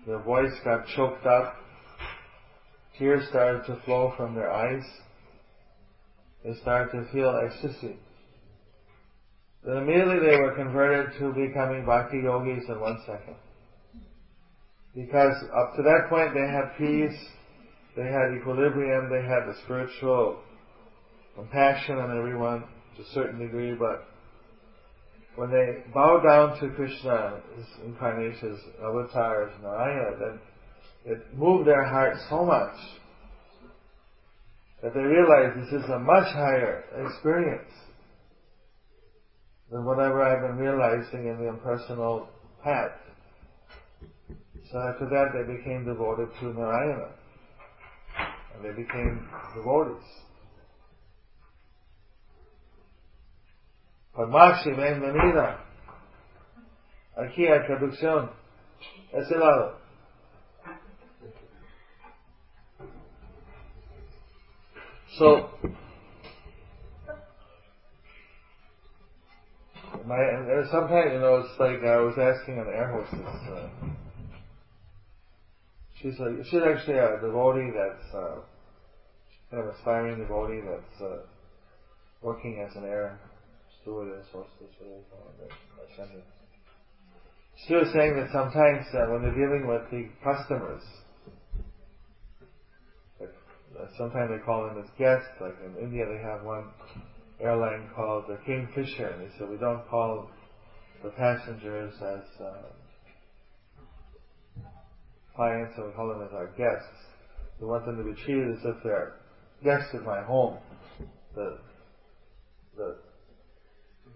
[0.05, 1.55] their voice got choked up,
[2.97, 4.83] tears started to flow from their eyes,
[6.43, 7.95] they started to feel ecstasy.
[9.63, 13.35] Then immediately they were converted to becoming bhakti yogis in one second.
[14.95, 17.17] Because up to that point they had peace,
[17.95, 20.39] they had equilibrium, they had the spiritual
[21.35, 22.63] compassion on everyone
[22.97, 24.03] to a certain degree, but
[25.35, 30.39] when they bow down to Krishna, his incarnations, avatars, Narayana, then
[31.05, 32.75] it moved their heart so much
[34.83, 37.69] that they realized this is a much higher experience
[39.71, 42.27] than whatever I've been realizing in the impersonal
[42.63, 42.91] path.
[44.71, 47.09] So after that they became devoted to Narayana.
[48.55, 50.03] And they became devotees.
[57.15, 58.29] Aquí hay traducción.
[59.13, 59.77] Ese lado.
[65.17, 65.49] So,
[70.05, 70.17] my,
[70.71, 73.19] sometimes, you know, it's like I was asking an air hostess,
[73.49, 73.69] uh,
[76.01, 78.41] she's like, she's actually a devotee that's, uh,
[79.51, 81.23] kind of aspiring devotee that's, uh,
[82.21, 83.19] working as an air
[83.83, 83.91] She
[87.73, 90.83] was saying that sometimes uh, when they're dealing with the customers,
[93.19, 93.33] like,
[93.79, 96.69] uh, sometimes they call them as guests, like in India they have one
[97.39, 100.27] airline called the Kingfisher, and they said we don't call
[101.03, 102.69] the passengers as uh,
[105.35, 106.87] clients, and we call them as our guests.
[107.59, 109.13] We want them to be treated as if they're
[109.63, 110.57] guests at my home.
[111.35, 111.57] The
[112.77, 112.95] the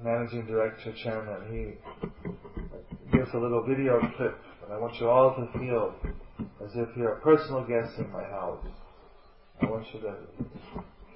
[0.03, 5.59] managing director, chairman, he gives a little video clip, and I want you all to
[5.59, 5.95] feel
[6.63, 8.65] as if you're a personal guest in my house.
[9.61, 10.15] I want you to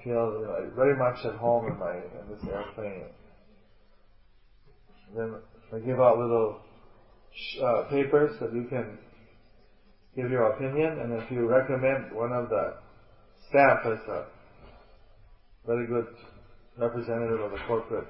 [0.02, 3.06] feel you know, very much at home in my in this airplane.
[5.14, 5.34] Then
[5.72, 6.58] I give out little
[7.62, 8.98] uh, papers that you can
[10.16, 12.74] give your opinion, and if you recommend one of the
[13.48, 14.24] staff as a
[15.66, 16.06] very good
[16.78, 18.06] representative of the corporate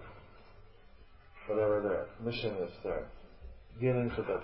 [1.50, 3.06] whatever their mission is, their
[3.80, 4.40] dealing to the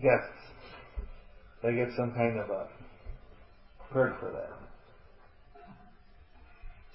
[0.00, 0.40] guests,
[1.62, 2.66] they get some kind of a
[3.92, 4.50] perk for that.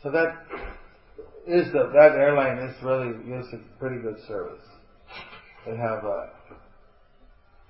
[0.03, 0.37] So that
[1.47, 4.61] is the that airline is really gives a pretty good service.
[5.65, 6.25] They have uh,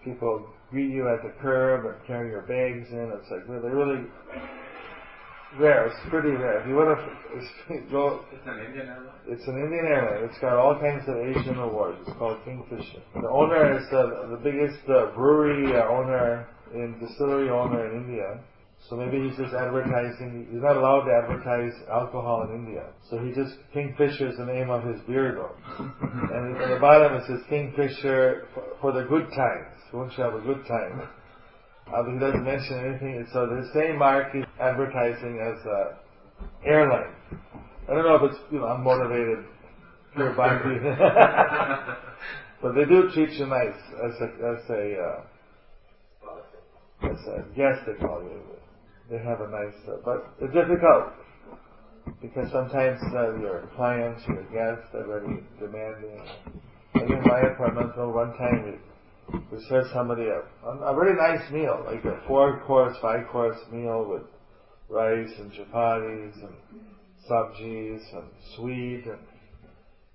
[0.04, 3.12] people greet you at the curb and carry your bags in.
[3.20, 4.06] It's like really, really
[5.60, 5.88] rare.
[5.88, 6.62] It's pretty rare.
[6.62, 9.16] If you want to go, It's an Indian airline?
[9.28, 10.30] it's an Indian airline.
[10.30, 11.98] It's got all kinds of Asian awards.
[12.08, 13.02] It's called Kingfisher.
[13.22, 18.40] The owner is uh, the biggest uh, brewery uh, owner in distillery owner in India.
[18.90, 20.48] So maybe he's just advertising.
[20.52, 22.86] He's not allowed to advertise alcohol in India.
[23.10, 25.56] So he just Kingfisher is the name of his beer though.
[26.36, 29.74] and at the bottom it says Kingfisher for, for the good times.
[29.94, 31.08] Won't you have a good time?
[31.88, 33.28] Uh, but he doesn't mention anything.
[33.34, 35.98] So the same mark he's advertising as a
[36.66, 37.14] airline.
[37.88, 39.46] I don't know if it's you know unmotivated
[40.16, 40.80] pure bhakti,
[42.62, 45.22] but they do treat you nice as a as a uh,
[47.04, 47.82] as a guest.
[47.86, 48.42] They call you.
[49.10, 51.14] They have a nice, uh, but it's difficult
[52.22, 56.22] because sometimes uh, your clients, your guests, are very demanding.
[56.96, 58.95] I in my apartment, one time we
[59.34, 64.06] we served somebody a, a very nice meal, like a four course, five course meal
[64.10, 64.24] with
[64.90, 66.56] rice and chapatis and
[67.30, 69.20] sabjis and sweet and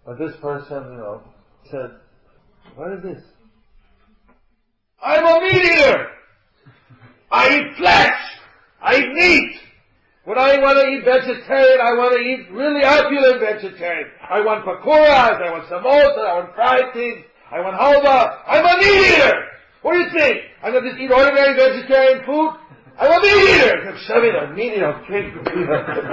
[0.07, 1.23] but this person, you know,
[1.71, 1.91] said,
[2.75, 3.23] What is this?
[5.03, 6.07] I'm a meat eater!
[7.31, 8.21] I eat flesh!
[8.83, 9.57] I eat meat!
[10.25, 14.11] When I want to eat vegetarian, I want to eat really opulent vegetarian.
[14.29, 18.47] I want pakoras, I want samosa, I want fried things, I want halva.
[18.47, 19.35] I'm a meat eater!
[19.83, 20.39] What do you think?
[20.63, 22.55] I'm going to just eat ordinary vegetarian food?
[22.95, 23.91] I'm a meat eater!
[23.91, 25.35] I'm shoving a meat eater, okay,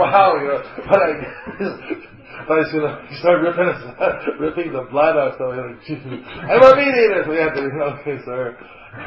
[0.01, 1.13] wow, you know, but I,
[2.41, 3.69] I going to start ripping,
[4.39, 7.21] ripping the blood out, so I'm a meat eater!
[7.25, 8.57] So we have to, you know, okay, sir,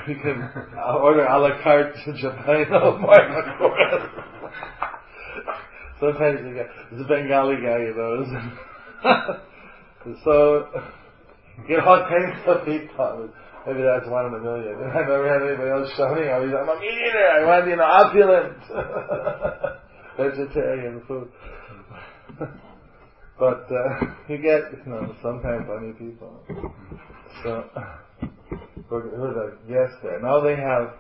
[0.07, 0.47] we can
[0.79, 3.75] uh, order a la carte Japan, oh, no.
[5.99, 8.25] Sometimes you get, a Bengali guy, you know.
[10.25, 10.69] so,
[11.69, 13.31] know, all kinds of people.
[13.67, 14.75] Maybe that's one in a million.
[14.95, 16.29] I never had anybody else shouting.
[16.29, 17.13] I was, I'm a meat.
[17.15, 18.57] I want, you know, opulent
[20.17, 21.29] vegetarian food.
[23.39, 26.41] but uh, you get, you know, sometimes funny people.
[27.45, 27.65] So,
[28.89, 30.21] who are the guests there?
[30.21, 30.95] Now they have.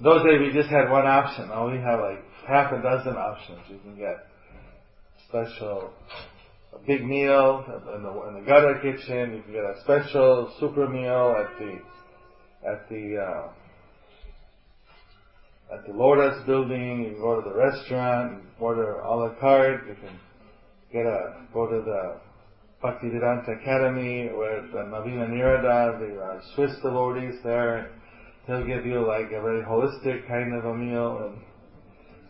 [0.00, 1.48] Those days we just had one option.
[1.48, 3.60] Now we have like half a dozen options.
[3.68, 4.26] You can get
[5.28, 5.92] special
[6.76, 7.64] a big meal
[7.94, 9.34] in the, in the gutter kitchen.
[9.34, 11.78] You can get a special super meal at the
[12.68, 13.48] at the uh,
[15.74, 17.04] at the Lotus building.
[17.04, 19.86] You can go to the restaurant and order a la carte.
[19.88, 20.18] You can
[20.92, 22.20] get a go to the
[22.82, 27.90] Bhaktivedanta Academy with uh, Navina Nirada, the uh, Swiss devotees there.
[28.46, 31.42] They'll give you like a very holistic kind of a meal and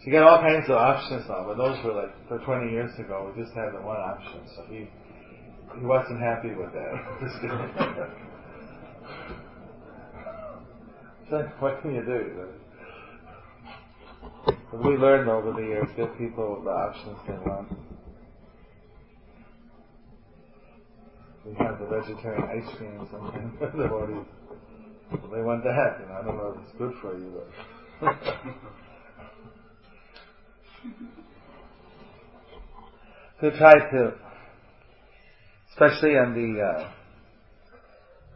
[0.05, 3.33] you get all kinds of options now, but those were like for 20 years ago.
[3.35, 4.89] We just had the one option, so he
[5.79, 6.95] he wasn't happy with that.
[11.31, 12.47] so what can you do?
[14.71, 17.69] But we learned over the years, give people the options they want.
[21.45, 23.55] We have the vegetarian ice cream sometimes.
[23.61, 23.67] they
[25.43, 26.01] want that.
[26.01, 27.43] Know, I don't know if it's good for you,
[28.01, 28.15] but.
[33.41, 34.13] to try to,
[35.73, 36.91] especially on the, uh,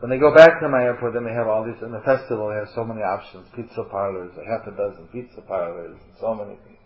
[0.01, 2.57] when they go back to Mayapur, then they have all these, in the festival they
[2.57, 6.57] have so many options, pizza parlors, a half a dozen pizza parlors, and so many
[6.65, 6.79] things.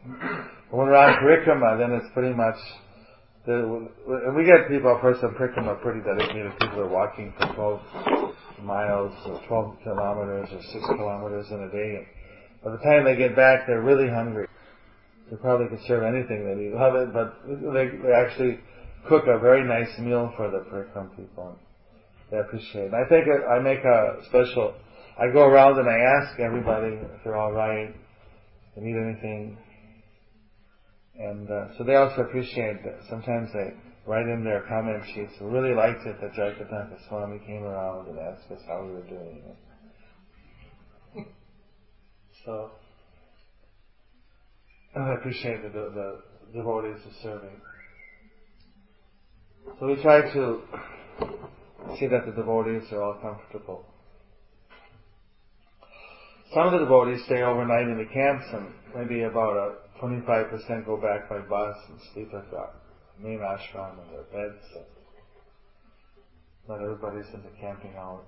[0.71, 2.59] When we're on Parikrama, then it's pretty much,
[3.47, 3.89] the,
[4.35, 9.13] we get people, of course, on Parikrama pretty dedicated, people are walking for 12 miles,
[9.27, 11.99] or 12 kilometers, or 6 kilometers in a day.
[11.99, 12.07] and
[12.63, 14.47] By the time they get back, they're really hungry.
[15.35, 16.73] They probably could serve anything they need.
[16.75, 17.35] Love it, but
[17.75, 18.61] they, they actually
[19.09, 21.57] cook a very nice meal for the Parikram people.
[22.31, 22.95] They appreciate it.
[22.95, 24.75] I think I make a special,
[25.19, 27.93] I go around and I ask everybody if they're alright,
[28.77, 29.59] they need anything.
[31.19, 33.01] And uh, so they also appreciate that.
[33.11, 33.75] Sometimes they
[34.07, 38.53] write in their comment sheets, really liked it that Jayapataka Swami came around and asked
[38.53, 39.43] us how we were doing.
[42.45, 42.69] So,
[44.97, 47.61] I appreciate the, the, the devotees are serving.
[49.81, 50.61] So we try to
[51.99, 53.85] see that the devotees are all comfortable.
[56.55, 60.97] Some of the devotees stay overnight in the camps and maybe about a 25% go
[60.97, 62.69] back by bus and sleep at the
[63.21, 64.63] main ashram in their beds.
[66.69, 68.23] Not everybody's into camping out.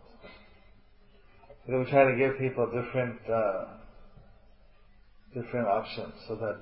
[1.69, 3.86] So we try to give people different uh,
[5.37, 6.59] different options so that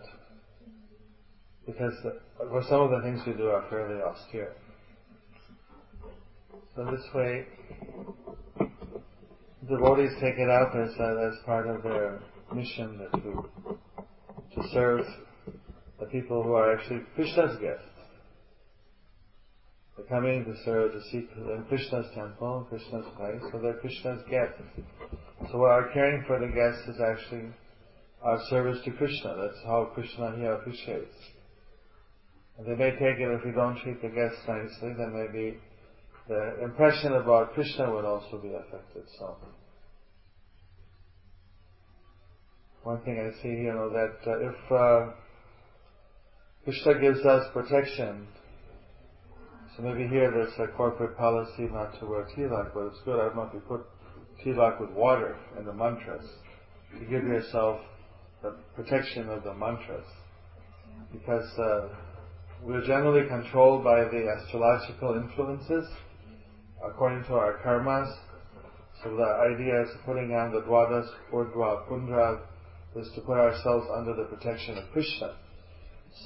[1.64, 1.95] because
[2.37, 4.53] for some of the things we do are fairly austere.
[6.75, 7.47] So this way,
[9.68, 12.20] devotees take it up as uh, as part of their
[12.53, 13.49] mission that to
[14.55, 15.07] to serve
[16.01, 17.85] the people who are actually Krishna's guests.
[19.97, 24.22] The They're coming to serve to seek in Krishna's temple, Krishna's place, so they're Krishna's
[24.29, 24.61] guests.
[25.51, 27.53] So what our caring for the guests is actually
[28.25, 29.37] our service to Krishna.
[29.39, 31.14] That's how Krishna here appreciates.
[32.59, 35.59] And they may take it if we don't treat the guests nicely, then maybe
[36.29, 39.05] the impression about Krishna would also be affected.
[39.18, 39.37] So,
[42.83, 45.12] one thing I see, you know, that uh, if uh,
[46.64, 48.27] Krishna gives us protection,
[49.77, 53.20] so maybe here there's a corporate policy not to wear tilak, but it's good.
[53.20, 53.85] I don't know if you put
[54.45, 56.25] tilak with water in the mantras
[56.99, 57.81] to give yourself
[58.45, 60.05] the protection of the mantras,
[61.11, 61.89] because uh,
[62.63, 65.89] we're generally controlled by the astrological influences
[66.85, 68.15] according to our karmas.
[69.03, 72.41] So the idea is putting on the Dwadas, Urdhva, Pundra
[72.97, 75.37] is to put ourselves under the protection of Krishna.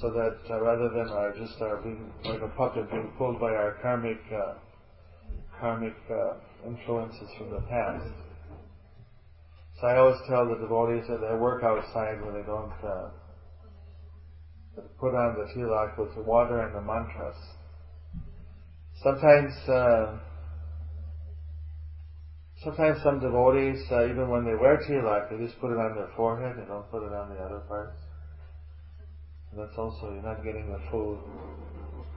[0.01, 3.51] So that uh, rather than our just our being like a puppet being pulled by
[3.51, 4.55] our karmic uh,
[5.59, 8.28] karmic uh, influences from the past.
[9.79, 13.07] So I always tell the devotees that they work outside when they don't uh,
[14.99, 17.37] put on the tilak with the water and the mantras.
[19.01, 20.17] Sometimes, uh,
[22.61, 26.11] sometimes some devotees, uh, even when they wear tilak, they just put it on their
[26.17, 26.57] forehead.
[26.59, 27.95] They don't put it on the other parts.
[29.51, 31.17] And that's also you're not getting the full,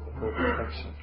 [0.04, 0.96] the full protection.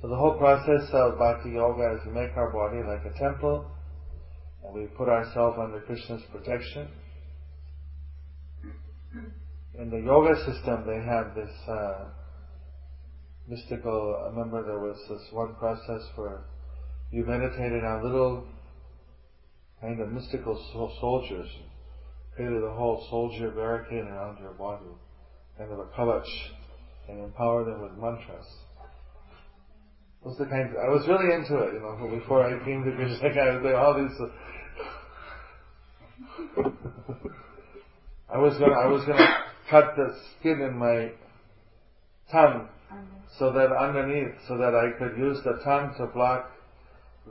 [0.00, 3.66] So the whole process of bhakti yoga is to make our body like a temple,
[4.64, 6.88] and we put ourselves under Krishna's protection
[9.78, 12.04] in the yoga system, they have this uh,
[13.48, 14.22] mystical.
[14.24, 16.44] I remember there was this one process where
[17.10, 18.46] you meditated on little
[19.80, 20.56] kind of mystical
[21.00, 21.48] soldiers,
[22.36, 24.84] created a whole soldier barricade around your body,
[25.58, 26.24] kind of a kavach,
[27.08, 28.46] and empower them with mantras.
[30.24, 30.70] Those the kind.
[30.70, 32.18] Of, I was really into it, you know.
[32.18, 34.16] Before I came to Krishna, I was doing all these.
[38.28, 38.74] I was gonna.
[38.74, 39.26] I was gonna
[39.70, 41.10] cut the skin in my
[42.30, 42.68] tongue
[43.38, 46.50] so that underneath, so that I could use the tongue to block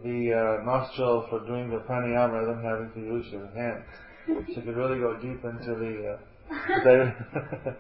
[0.04, 3.84] the uh, nostril for doing the pranayama rather than having to use your hand.
[4.28, 6.14] So you could really go deep into the.
[6.14, 6.18] Uh,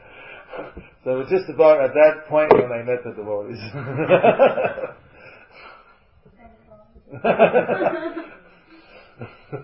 [1.03, 3.59] so it was just about at that point when I met the devotees.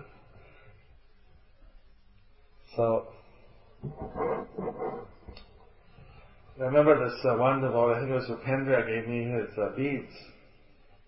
[2.76, 3.06] so
[6.60, 9.74] I remember this uh, one devotee, I think it was Upendra, gave me his uh,
[9.76, 10.12] beads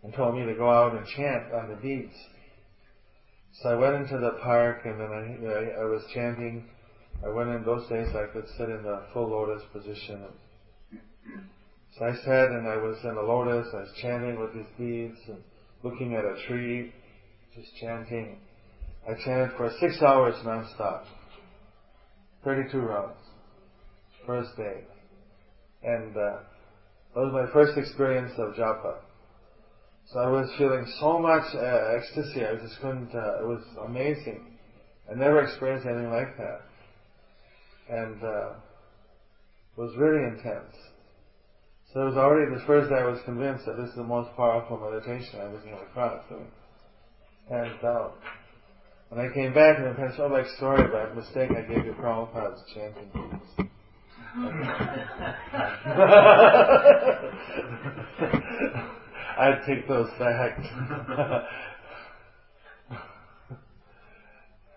[0.02, 2.14] and told me to go out and chant on the beads.
[3.60, 6.64] So I went into the park and then I, I, I was chanting.
[7.24, 10.24] I went in those days I could sit in the full lotus position.
[11.98, 15.18] So I sat and I was in the lotus, I was chanting with these beads
[15.28, 15.42] and
[15.82, 16.92] looking at a tree,
[17.54, 18.38] just chanting.
[19.06, 21.04] I chanted for six hours non-stop.
[22.44, 23.18] 32 rounds.
[24.26, 24.84] First day.
[25.82, 26.38] And uh,
[27.14, 28.96] that was my first experience of japa.
[30.12, 34.44] So I was feeling so much uh, ecstasy, I just couldn't, uh, it was amazing.
[35.10, 36.60] I never experienced anything like that.
[37.88, 38.50] And uh,
[39.76, 40.74] it was really intense.
[41.92, 44.34] So it was already the first day I was convinced that this is the most
[44.36, 46.50] powerful meditation I was going to come doing.
[47.50, 48.08] And uh,
[49.12, 51.92] when I came back and I told my story about a mistake I gave you
[51.92, 53.10] Prabhupada's chanting.
[59.38, 60.58] I'd take those back.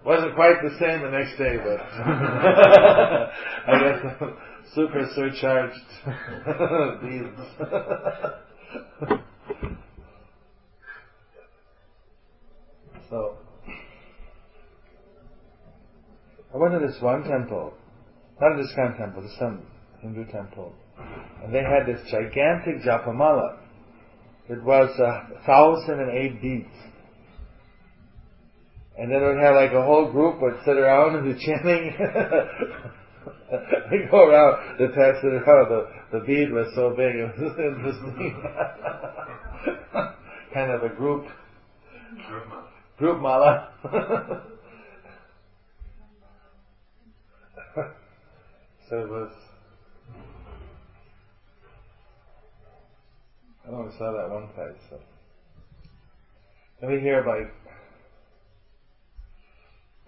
[0.06, 1.80] Wasn't quite the same the next day, but
[3.68, 4.38] I got some
[4.74, 5.80] super surcharged
[7.02, 7.40] beads.
[13.10, 13.38] so,
[16.56, 17.74] I went to this one temple
[18.42, 19.62] not this kind of temple, this some
[20.02, 20.74] Hindu temple.
[21.44, 23.60] And they had this gigantic japamala.
[24.50, 26.68] It was a thousand and eight beads.
[28.98, 31.96] And then it would have like a whole group would sit around and be chanting.
[33.92, 35.70] they go around, they pass it oh, around.
[35.70, 38.44] The, the bead was so big, it was interesting.
[40.54, 41.26] kind of a group,
[42.98, 44.52] group mala.
[48.92, 49.32] Was.
[53.66, 54.78] I only saw that one place.
[54.92, 55.00] So.
[56.82, 57.48] Let me hear about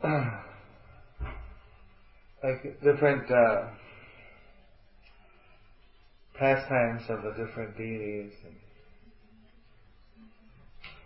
[2.44, 3.66] like different uh,
[6.38, 8.32] pastimes of the different deities.
[8.46, 8.56] And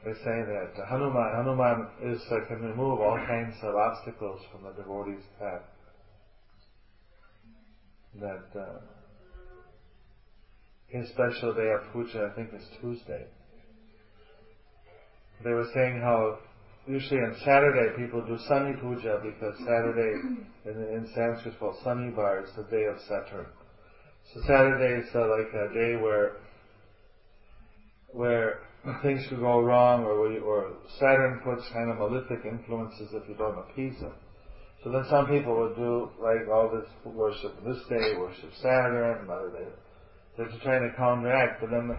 [0.04, 4.72] they say that Hanuman, Hanuman is uh, can remove all kinds of obstacles from the
[4.72, 5.62] devotee's path.
[8.20, 8.80] That uh,
[10.88, 13.26] his special day of puja, I think, is Tuesday.
[15.44, 16.38] They were saying how
[16.86, 20.20] usually on Saturday people do Shani Puja because Saturday
[20.66, 21.78] in, in Sanskrit is called
[22.16, 23.48] Bar, it's the day of Saturn.
[24.34, 26.34] So Saturday is uh, like a day where
[28.14, 28.60] where
[29.02, 33.36] things could go wrong, or we, or Saturn puts kind of malefic influences if you
[33.36, 34.14] don't appease him.
[34.84, 39.52] So then some people would do like all this worship this day, worship Saturn, another
[39.52, 39.70] day.
[40.36, 41.96] They're just trying to counteract, but then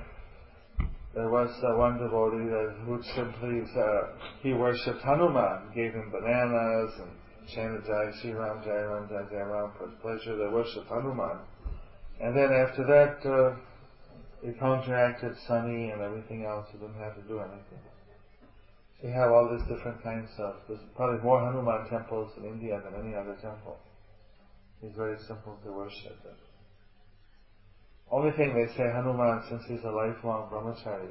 [1.15, 6.93] there was uh, one devotee that would simply uh, he worshipped Hanuman, gave him bananas
[6.99, 7.11] and
[7.55, 10.37] chanted Jai Sri Ram, Jai Ram, Jai Jai Ram for his pleasure.
[10.37, 11.39] They worshipped Hanuman,
[12.21, 13.29] and then after that.
[13.29, 13.57] Uh,
[14.43, 16.67] they counteracted Shani and everything else.
[16.73, 17.79] He didn't have to do anything.
[19.03, 23.05] You have all these different kinds of, there's probably more Hanuman temples in India than
[23.05, 23.77] any other temple.
[24.81, 26.23] He's very simple to worship.
[26.23, 26.35] Them.
[28.11, 31.09] Only thing they say Hanuman, since he's a lifelong brahmachari,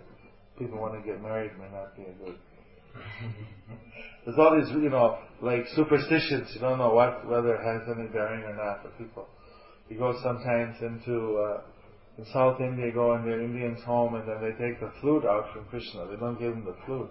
[0.57, 2.37] people want to get married may not be a good.
[4.25, 6.51] There's all these, you know, like superstitions.
[6.53, 8.83] You don't know what whether it has any bearing or not.
[8.83, 9.27] But people,
[9.89, 11.61] you go sometimes into uh,
[12.17, 15.51] in South India go in their Indian's home and then they take the flute out
[15.53, 16.07] from Krishna.
[16.07, 17.09] They don't give him the flute.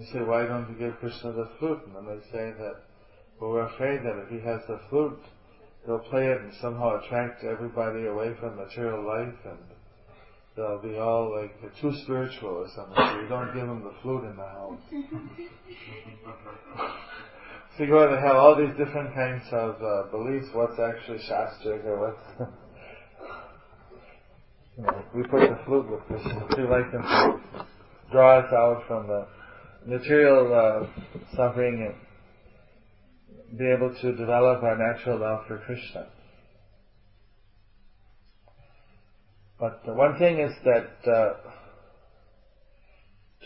[0.00, 1.82] You say, why don't you give Krishna the flute?
[1.94, 2.76] And they say that,
[3.38, 5.20] well, we're afraid that if he has the flute,
[5.84, 9.58] he'll play it and somehow attract everybody away from material life and
[10.56, 12.96] they'll be all like too spiritual or something.
[12.96, 14.80] So you don't give him the flute in the house.
[17.76, 21.84] so you go to have all these different kinds of uh, beliefs, what's actually Shastric
[21.84, 22.22] or what's
[24.78, 26.22] you know, we put the flute with this
[26.56, 27.66] to like him to
[28.10, 29.26] draw us out from the
[29.86, 30.86] material uh,
[31.36, 31.92] suffering
[33.50, 36.06] and be able to develop our natural love for Krishna.
[39.58, 41.34] But one thing is that uh,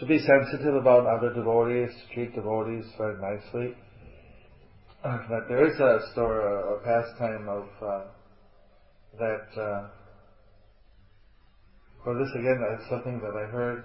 [0.01, 3.75] to be sensitive about other devotees, to treat devotees very nicely.
[5.29, 8.01] But there is a story, a, pastime of uh,
[9.19, 9.87] that uh,
[12.07, 13.85] well, this again is something that I heard.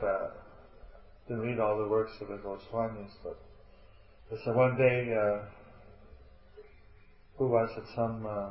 [1.30, 3.38] Uh, didn't read all the works of the Goswamis, but
[4.32, 5.14] a one day.
[5.14, 5.46] Uh,
[7.38, 7.84] who was it?
[7.96, 8.50] Some uh,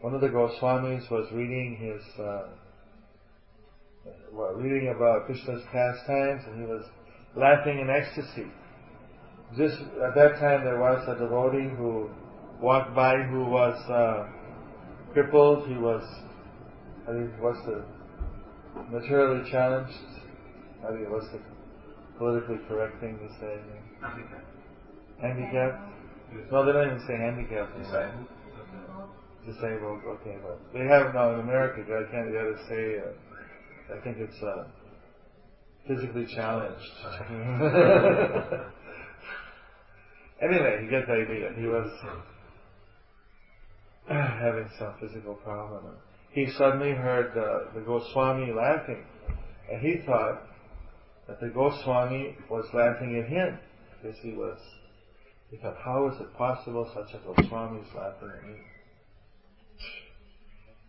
[0.00, 2.48] one of the Goswamis was reading his uh,
[4.32, 6.84] well, reading about Krishna's pastimes, and he was
[7.36, 8.50] laughing in ecstasy.
[9.56, 12.10] Just at that time, there was a devotee who
[12.60, 14.28] walked by who was uh,
[15.12, 15.68] crippled.
[15.68, 16.02] He was,
[17.08, 17.84] I think, what's the
[18.90, 20.23] materially challenged.
[20.86, 21.40] I think what's the
[22.18, 23.58] politically correct thing to say?
[25.20, 25.80] Handicapped?
[26.50, 27.76] No, they don't even say handicapped.
[27.78, 28.26] Disabled.
[29.46, 30.00] Disabled.
[30.06, 31.82] Okay, but they have now in America.
[31.82, 32.98] I can't get to say.
[32.98, 33.12] Uh,
[33.94, 34.64] I think it's uh,
[35.86, 36.90] physically challenged.
[40.42, 41.52] anyway, you get the idea.
[41.56, 41.90] He was
[44.08, 45.94] having some physical problem
[46.34, 49.04] he suddenly heard uh, the Goswami laughing,
[49.70, 50.42] and he thought
[51.26, 53.58] that the Goswami was laughing at him
[54.02, 54.58] because he was.
[55.50, 58.56] He thought, how is it possible such a Goswami is laughing at me?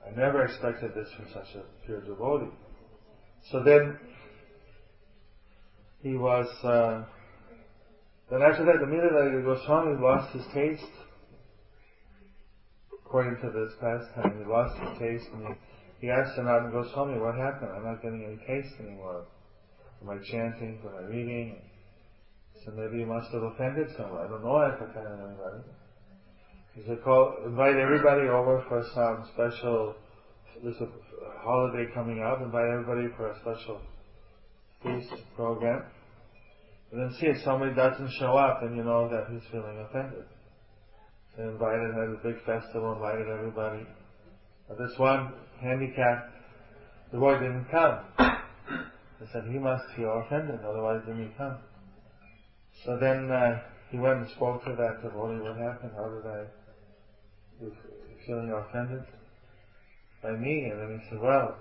[0.05, 2.51] I never expected this from such a pure devotee.
[3.51, 3.97] So then
[6.01, 6.47] he was.
[6.63, 7.05] Uh,
[8.31, 10.91] then after that, immediately the Goswami lost his taste
[13.05, 17.35] according to this pastime, he lost his taste and he, he asked Sanatana Goswami, what
[17.35, 17.71] happened?
[17.71, 19.25] I'm not getting any taste anymore
[20.05, 21.57] my chanting, for my reading.
[22.63, 24.21] So maybe you must have offended someone.
[24.25, 25.63] I don't know if I offended anybody.
[26.75, 29.95] He said, call, invite everybody over for some special,
[30.61, 30.87] there's a
[31.41, 33.79] holiday coming up, invite everybody for a special
[34.83, 35.83] feast program.
[36.91, 40.25] And then see if somebody doesn't show up, then you know that he's feeling offended.
[41.37, 43.85] They invited, had a big festival, invited everybody.
[44.67, 46.31] But this one handicapped,
[47.11, 48.34] the boy didn't come.
[49.19, 51.57] They said he must feel offended, otherwise didn't come?
[52.83, 53.59] So then uh,
[53.89, 55.39] he went and spoke to that devotee.
[55.39, 55.91] What happened?
[55.95, 56.43] How did I?
[57.61, 57.71] You
[58.27, 59.03] feeling offended
[60.21, 60.67] by me?
[60.69, 61.55] And then he said, Well,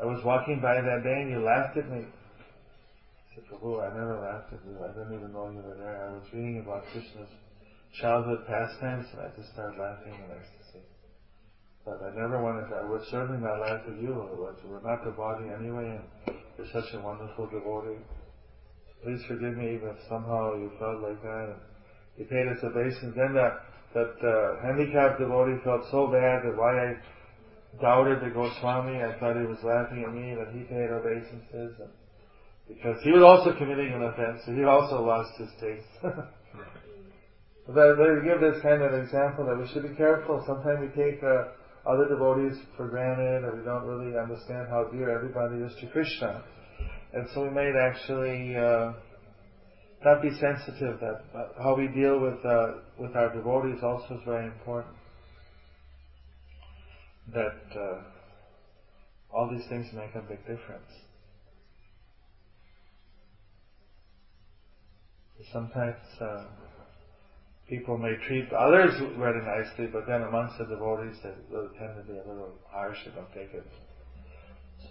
[0.00, 2.06] I was walking by that day and you laughed at me.
[2.06, 4.78] I said, Prabhu, I never laughed at you.
[4.82, 6.06] I didn't even know you were there.
[6.06, 7.30] I was reading about Krishna's
[8.00, 10.82] childhood pastimes, and I just started laughing in ecstasy.
[11.84, 14.80] But I never wanted to, I was certainly not laugh at you, it was, we're
[14.80, 18.00] not the body anyway, and you're such a wonderful devotee.
[19.04, 21.52] Please forgive me even if somehow you felt like that.
[21.52, 21.60] And
[22.16, 23.12] he paid us obeisance.
[23.12, 23.60] Then that,
[23.92, 26.96] that uh, handicapped devotee felt so bad that why I
[27.84, 31.76] doubted the Goswami, I thought he was laughing at me, that he paid obeisances.
[31.84, 31.92] And
[32.64, 35.92] because he was also committing an offense, so he also lost his taste.
[36.00, 40.42] but they give this kind of example that we should be careful.
[40.46, 41.52] Sometimes we take uh,
[41.86, 46.42] other devotees for granted, and we don't really understand how dear everybody is to Krishna.
[47.12, 48.92] And so we might actually uh,
[50.04, 54.20] not be sensitive that uh, how we deal with uh, with our devotees also is
[54.24, 54.94] very important.
[57.32, 58.02] That uh,
[59.32, 60.90] all these things make a big difference.
[65.52, 66.44] Sometimes uh,
[67.68, 72.02] people may treat others very nicely, but then amongst the devotees they really tend to
[72.02, 73.66] be a little harsh and it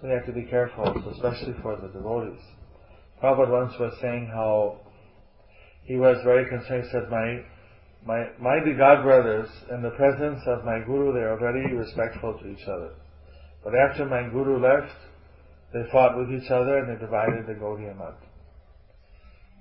[0.02, 2.42] so we have to be careful, especially for the devotees.
[3.22, 4.80] Prabhupada once was saying how
[5.84, 6.86] he was very concerned.
[6.86, 7.44] He said, "My
[8.06, 12.48] my my God brothers, in the presence of my guru, they are very respectful to
[12.48, 12.94] each other.
[13.64, 14.94] But after my guru left,
[15.74, 18.20] they fought with each other and they divided the Gaudiya Math.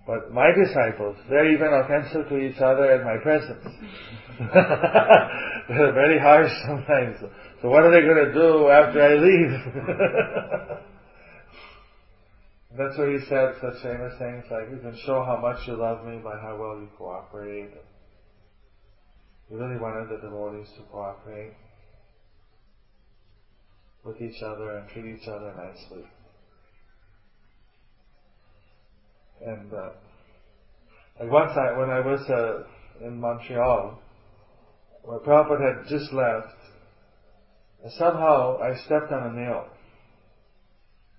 [0.07, 3.64] But my disciples, they're even offensive to each other in my presence.
[5.68, 7.18] they're very harsh sometimes.
[7.61, 9.53] So what are they going to do after I leave?
[12.76, 16.05] That's what he said, such famous things like, you can show how much you love
[16.05, 17.70] me by how well you cooperate.
[19.48, 21.53] He really wanted the devotees to cooperate
[24.05, 26.05] with each other and treat each other nicely.
[29.45, 29.90] And uh,
[31.20, 33.99] like once I, when I was uh, in Montreal,
[35.05, 36.55] where Prabhupada had just left,
[37.99, 39.66] somehow I stepped on a nail,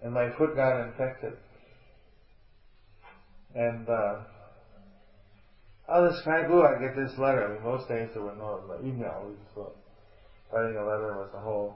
[0.01, 1.33] and my foot got infected.
[3.55, 4.15] And uh,
[5.89, 7.57] out of the sky blue, I get this letter.
[7.59, 9.25] I most days there were no email.
[9.27, 9.75] We just thought
[10.51, 11.75] writing a letter was a whole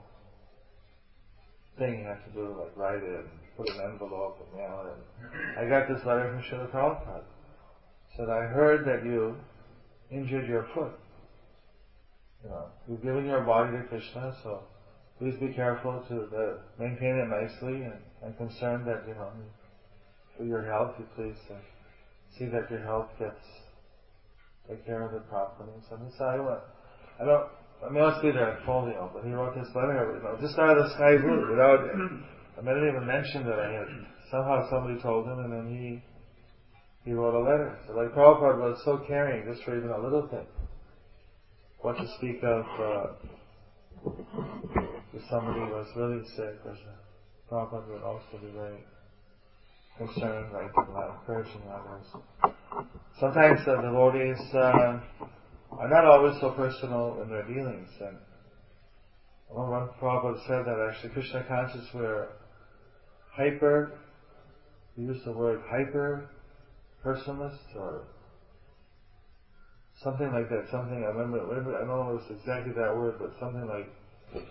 [1.78, 5.58] thing you had to do, like write it and put an envelope and mail it.
[5.58, 7.24] I got this letter from Srila Prabhupada.
[8.16, 9.36] Said, I heard that you
[10.10, 10.92] injured your foot.
[12.44, 14.62] You know, you've given your body to Krishna, so
[15.18, 19.30] please be careful to uh, maintain it nicely and I'm concerned that, you know,
[20.36, 21.54] for your health, you please uh,
[22.38, 23.42] see that your health gets,
[24.68, 25.72] take care of it properly.
[25.90, 26.60] So he said, I, went,
[27.20, 27.46] I don't,
[27.84, 30.78] I mean, be there at folio, but he wrote this letter, you know, just out
[30.78, 31.82] of the sky blue, without,
[32.58, 33.86] I mean, I didn't even mention that I had,
[34.32, 36.02] somehow somebody told him and then he,
[37.04, 37.78] he wrote a letter.
[37.86, 40.46] So like Prabhupada was so caring just for even a little thing.
[41.80, 43.06] What to speak of, uh,
[45.14, 46.98] if somebody was really sick or something.
[47.48, 48.84] Prabhupada would also be very
[49.96, 52.56] concerned, like encouraging others.
[53.20, 54.98] Sometimes the devotees uh,
[55.78, 57.88] are not always so personal in their dealings.
[58.00, 58.16] And
[59.48, 62.30] one Prabhupada said that actually Krishna conscious were
[63.34, 63.92] hyper,
[64.96, 66.24] he used the word hyper
[67.04, 68.02] personalist or
[70.02, 70.66] something like that.
[70.70, 71.76] Something I remember.
[71.76, 74.44] I don't know if it's exactly that word, but something like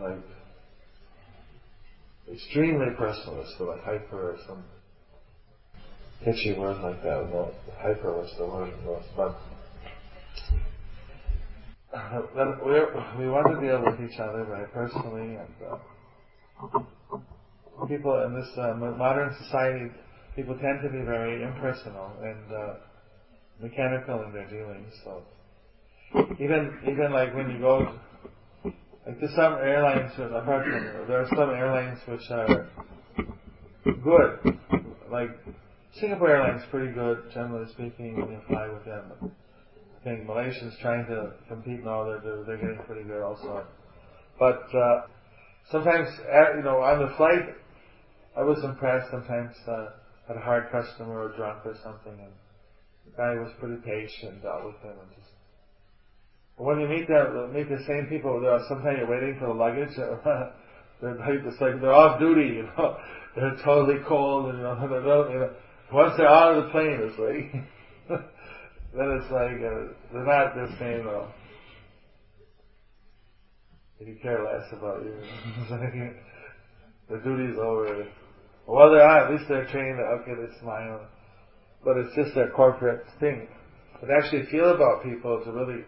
[0.00, 0.22] like
[2.32, 4.64] extremely personalist, or like hyper or some
[6.24, 7.28] pitchy word like that.
[7.30, 9.36] No, hyper was the word was, but
[12.64, 16.78] we we want to deal with each other very personally, and uh,
[17.88, 19.90] people in this uh, modern society,
[20.34, 22.74] people tend to be very impersonal and uh,
[23.60, 24.92] mechanical in their dealings.
[25.04, 25.22] So
[26.40, 27.98] even even like when you go
[29.06, 32.68] like there's some airlines, apart from there are some airlines which are
[33.84, 34.58] good.
[35.10, 35.30] Like
[36.00, 39.32] Singapore Airlines pretty good, generally speaking, when you fly with them.
[40.00, 42.04] I think Malaysia's trying to compete now.
[42.04, 43.64] They're they're getting pretty good also.
[44.38, 45.02] But uh,
[45.70, 46.08] sometimes,
[46.56, 47.54] you know, on the flight,
[48.36, 49.10] I was impressed.
[49.10, 49.88] Sometimes uh,
[50.28, 52.32] had a hard customer or drunk or something, and
[53.06, 55.32] the guy was pretty patient, dealt with him, and just
[56.56, 59.92] when you meet the meet the same people, uh, sometimes you're waiting for the luggage.
[61.00, 62.96] they're it's like they're off duty, you know.
[63.36, 65.50] They're totally cold, and you know, they're, you know
[65.92, 68.18] once they're out of the plane, it's like
[68.96, 71.28] then it's like uh, they're not the same though.
[74.00, 75.14] They care less about you.
[77.10, 78.06] the duty's over.
[78.66, 79.98] Well, they're at least they're trained.
[80.00, 81.06] Okay, they smile,
[81.84, 83.48] but it's just their corporate thing.
[84.00, 85.84] But actually feel about people to really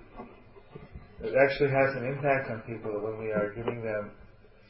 [1.20, 4.12] it actually has an impact on people when we are giving them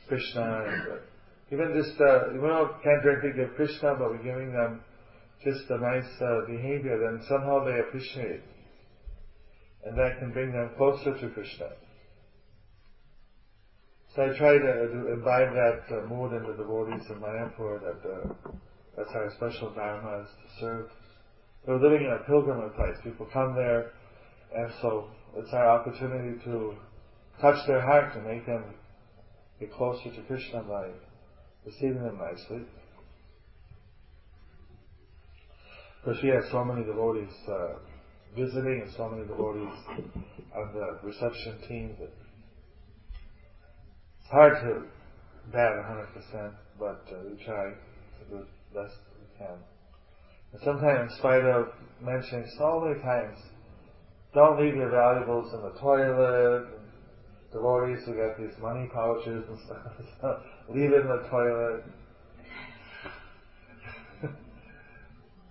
[0.08, 1.00] Krishna
[1.50, 4.82] even just uh, we don't can't directly give Krishna, but we're giving them
[5.42, 6.98] just a nice uh, behavior.
[7.00, 8.42] Then somehow they appreciate,
[9.84, 11.70] and that can bring them closer to Krishna.
[14.14, 18.52] So I try to, imbibe that uh, mood in the devotees of Mayapur that uh,
[18.96, 20.90] that's our special dharma is to serve.
[21.66, 22.96] We're living in a pilgrimage place.
[23.04, 23.92] People come there,
[24.56, 26.74] and so it's our opportunity to
[27.40, 28.64] touch their heart and make them
[29.60, 30.88] get closer to Krishna by
[31.66, 32.64] receiving them nicely.
[35.98, 37.74] Of course, we have so many devotees uh,
[38.34, 39.74] visiting and so many devotees
[40.56, 42.10] on the reception team that
[44.28, 44.82] it's hard to
[45.50, 45.72] bat
[46.34, 49.56] 100%, but uh, we try to do the best we can.
[50.52, 51.68] And sometimes, in spite of
[52.02, 53.38] mentioning so many times,
[54.34, 56.66] don't leave your valuables in the toilet.
[57.54, 61.84] Devotees who got these money pouches and stuff, leave it in the toilet.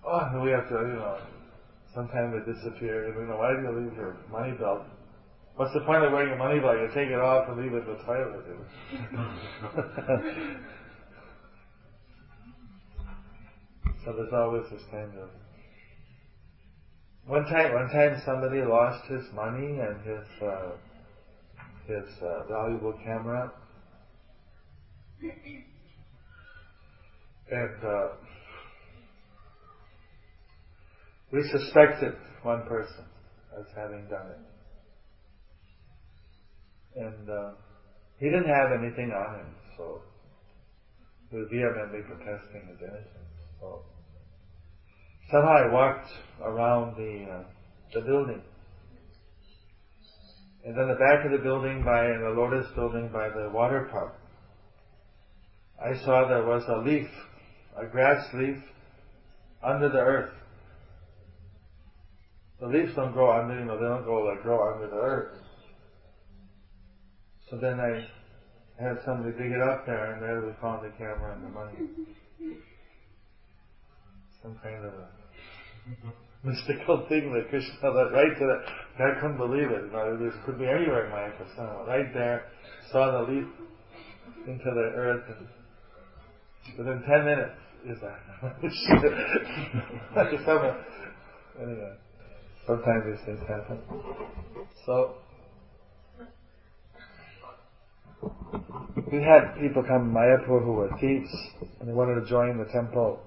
[0.06, 1.18] oh, and we have to, you know,
[1.92, 3.08] sometimes they disappear.
[3.08, 4.82] You know, why do you leave your money belt
[5.58, 6.78] What's the point of wearing a money belt?
[6.78, 8.44] You take it off and leave it in the toilet.
[14.04, 15.30] so there's always this kind of.
[17.26, 20.76] One time, one time somebody lost his money and his uh,
[21.88, 23.50] his uh, valuable camera,
[27.50, 28.10] and uh,
[31.32, 33.06] we suspected one person
[33.58, 34.47] as having done it
[36.98, 37.50] and uh,
[38.18, 40.00] he didn't have anything on him, so
[41.30, 43.32] he was vehemently protesting his innocence.
[43.60, 43.82] So
[45.30, 46.08] somehow I walked
[46.42, 47.42] around the uh,
[47.94, 48.42] the building,
[50.64, 54.14] and then the back of the building by the Lotus building by the water park.
[55.80, 57.08] I saw there was a leaf,
[57.76, 58.58] a grass leaf,
[59.62, 60.32] under the earth.
[62.60, 65.38] The leaves don't grow under, you know, they don't grow like grow under the earth.
[67.50, 68.04] So then I
[68.82, 72.54] had somebody dig it up there, and there we found the camera and the money.
[74.42, 75.08] Some kind of a
[76.44, 79.84] mystical thing that Krishna, that right to that, I couldn't believe it.
[79.86, 81.86] You know, this could be anywhere in my Mayapur.
[81.86, 82.44] Right there,
[82.92, 83.48] saw the leap
[84.46, 85.48] into the earth, and
[86.76, 88.20] within ten minutes is that.
[90.16, 90.76] I just haven't.
[91.60, 91.94] Anyway,
[92.66, 93.78] sometimes these things happen.
[94.84, 95.14] So.
[99.10, 101.30] We had people come to Mayapur who were thieves
[101.80, 103.20] and they wanted to join the temple.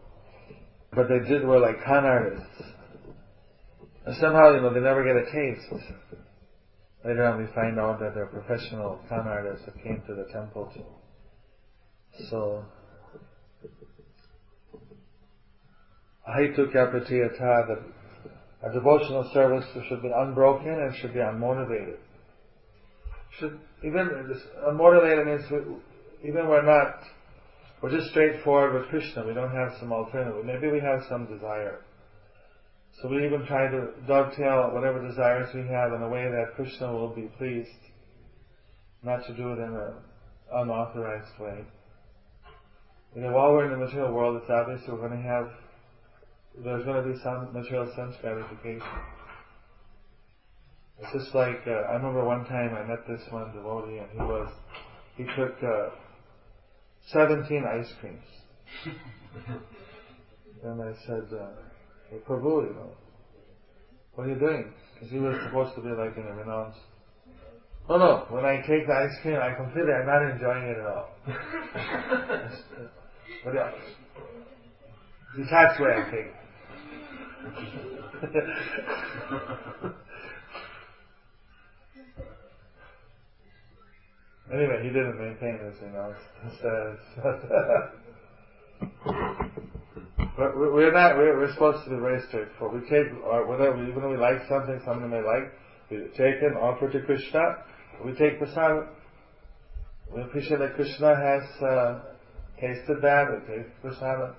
[0.93, 2.63] But they did were like con artists.
[4.05, 5.85] And somehow, you know, they never get a taste.
[7.05, 10.69] Later on we find out that they're professional con artists that came to the temple
[10.73, 10.83] too.
[12.29, 12.63] So
[16.29, 17.79] Ahaituky Apratihata, that
[18.63, 21.97] a devotional service should be unbroken and should be unmotivated.
[23.39, 26.99] Should even this unmotivated means we, even we're not
[27.81, 29.25] we're just straightforward with Krishna.
[29.25, 30.45] We don't have some alternative.
[30.45, 31.79] Maybe we have some desire.
[33.01, 36.91] So we even try to dovetail whatever desires we have in a way that Krishna
[36.91, 37.69] will be pleased,
[39.01, 39.93] not to do it in an
[40.53, 41.65] unauthorized way.
[43.15, 45.49] You know, while we're in the material world, it's obvious we're going to have,
[46.63, 48.81] there's going to be some material sense gratification.
[51.01, 54.19] It's just like uh, I remember one time I met this one devotee and he
[54.19, 54.51] was
[55.17, 55.89] he took uh,
[57.11, 58.21] seventeen ice creams.
[60.63, 61.49] and I said, uh,
[62.09, 62.91] hey, Prabhu, you know,
[64.13, 64.71] what are you doing?
[64.93, 66.77] Because he was supposed to be like in a renounced.
[67.89, 68.25] Oh no.
[68.29, 71.09] When I take the ice cream, I completely, I'm not enjoying it at all.
[73.43, 73.71] but yeah,
[75.35, 76.27] detached way I take
[79.83, 79.91] it.
[84.53, 86.13] Anyway, he didn't maintain this, you know.
[86.63, 87.89] Uh, uh.
[90.37, 91.15] but we're not.
[91.15, 92.81] We're, we're supposed to be very straightforward.
[92.81, 95.53] We take uh, or whatever, even we like something, somebody may like,
[95.89, 97.63] we take it, offer to Krishna.
[98.03, 98.87] We take prasad.
[100.13, 101.99] We appreciate that Krishna has uh,
[102.59, 103.27] tasted that.
[103.31, 104.35] We take prasad.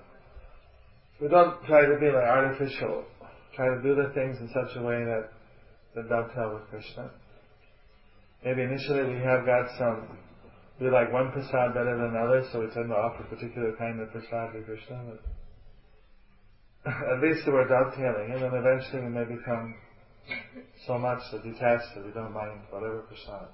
[1.19, 3.05] We don't try to be like artificial.
[3.55, 5.29] Try to do the things in such a way that
[5.95, 7.09] that dovetail with Krishna.
[8.43, 10.19] Maybe initially we have got some,
[10.81, 14.11] we like one prasad better than others, so we tend to offer particular kind of
[14.11, 14.99] prasad to Krishna.
[16.83, 19.75] But at least we're dovetailing, and then eventually we may become
[20.85, 23.47] so much so detached that we don't mind whatever prasad.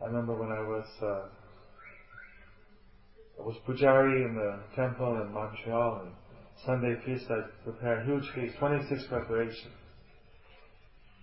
[0.00, 1.26] I remember when I was uh,
[3.40, 6.12] I was pujari in the temple in Montreal and
[6.64, 9.77] Sunday feast I prepared huge feast, 26 preparations.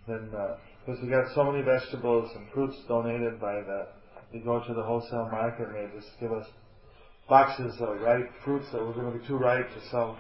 [0.08, 3.88] Then, uh, because we got so many vegetables and fruits donated by the,
[4.34, 6.46] we go to the wholesale market and they just give us
[7.28, 10.18] boxes of ripe fruits that were going to be too ripe to sell.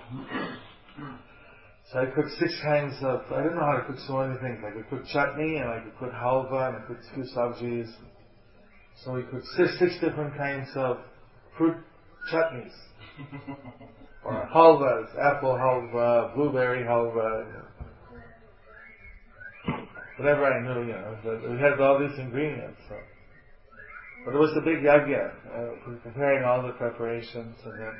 [1.91, 4.57] So I cooked six kinds of, I didn't know how to cook so many things.
[4.65, 7.87] I could cook chutney and I could cook halva and I cooked few sabjis.
[9.03, 10.97] So we cooked six, six different kinds of
[11.57, 11.75] fruit
[12.33, 12.73] chutneys.
[14.25, 17.74] or halvas, apple halva, blueberry halva, you know.
[20.17, 21.17] Whatever I knew, you know.
[21.23, 22.79] But we had all these ingredients.
[22.89, 22.95] So.
[24.25, 27.93] But it was a big yagya, uh, preparing all the preparations, and then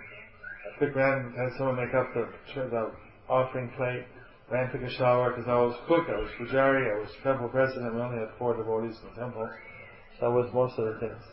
[0.66, 2.91] I quick ran, had someone make up the, the
[3.30, 4.05] offering plate,
[4.49, 7.93] ran, took a shower, because I was cook, I was pujari, I was temple president,
[7.93, 9.53] we only had four devotees in the temple,
[10.20, 11.24] so I was most of the things.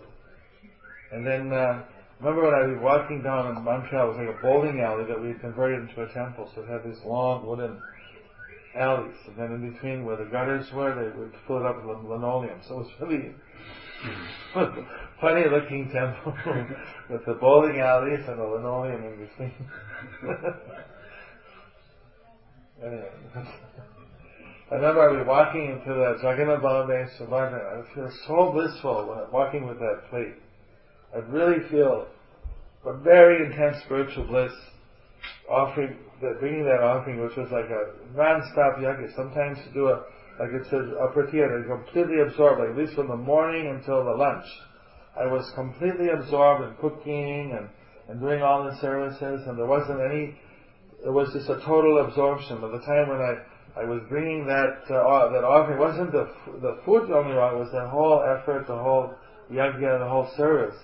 [1.11, 1.85] And then, uh,
[2.21, 5.17] remember when I was walking down in Montreal, it was like a bowling alley that
[5.17, 7.81] we had converted into a temple, so it had these long wooden
[8.75, 11.99] alleys, and then in between where the gutters were, they would fill it up with
[12.05, 13.35] linoleum, so it was really
[15.21, 16.35] funny looking temple
[17.11, 19.53] with the bowling alleys and the linoleum in between.
[22.83, 23.09] anyway.
[24.71, 27.79] I remember I was walking into the Jagannath Baladev Subhadra.
[27.79, 30.35] I feel so blissful walking with that plate.
[31.15, 32.07] I really feel
[32.87, 34.53] a very intense spiritual bliss
[35.49, 39.15] offering, the, bringing that offering, which was like a non-stop yajna.
[39.15, 40.07] Sometimes to do a,
[40.39, 44.15] like it says, a pratiyana, completely absorbed, like at least from the morning until the
[44.15, 44.47] lunch.
[45.19, 47.69] I was completely absorbed in cooking and,
[48.09, 50.39] and doing all the services, and there wasn't any,
[51.05, 52.63] it was just a total absorption.
[52.63, 53.43] By the time when I
[53.75, 55.79] I was bringing that uh, that offering.
[55.79, 56.29] It wasn't the
[56.61, 57.57] the food only wrong.
[57.57, 59.15] It was the whole effort, the whole
[59.51, 60.77] yajna, the whole service.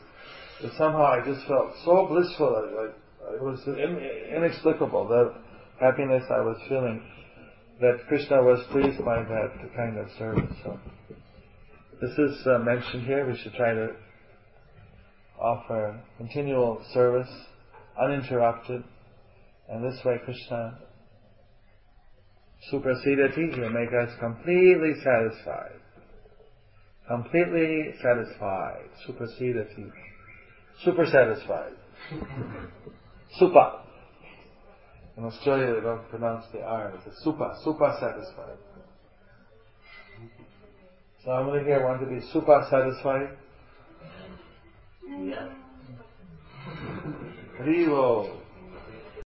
[0.62, 2.48] But somehow I just felt so blissful.
[2.48, 2.96] Like,
[3.34, 3.98] it was in,
[4.36, 5.34] inexplicable the
[5.80, 7.02] happiness I was feeling
[7.80, 10.56] that Krishna was pleased by that kind of service.
[10.64, 10.78] So
[12.00, 13.26] this is uh, mentioned here.
[13.26, 13.90] We should try to
[15.40, 17.30] offer continual service,
[18.00, 18.82] uninterrupted,
[19.68, 20.78] and this way Krishna
[22.72, 25.80] suprasidati, he'll make us completely satisfied.
[27.06, 28.88] Completely satisfied.
[29.06, 29.90] Suprasidati.
[30.84, 31.72] Super satisfied.
[33.32, 33.72] Super.
[35.16, 38.58] In Australia they don't pronounce the R, it's a super, super satisfied.
[41.24, 43.30] So I'm going to hear want to be super satisfied?
[45.08, 45.48] Yeah.
[47.60, 48.47] Rivo.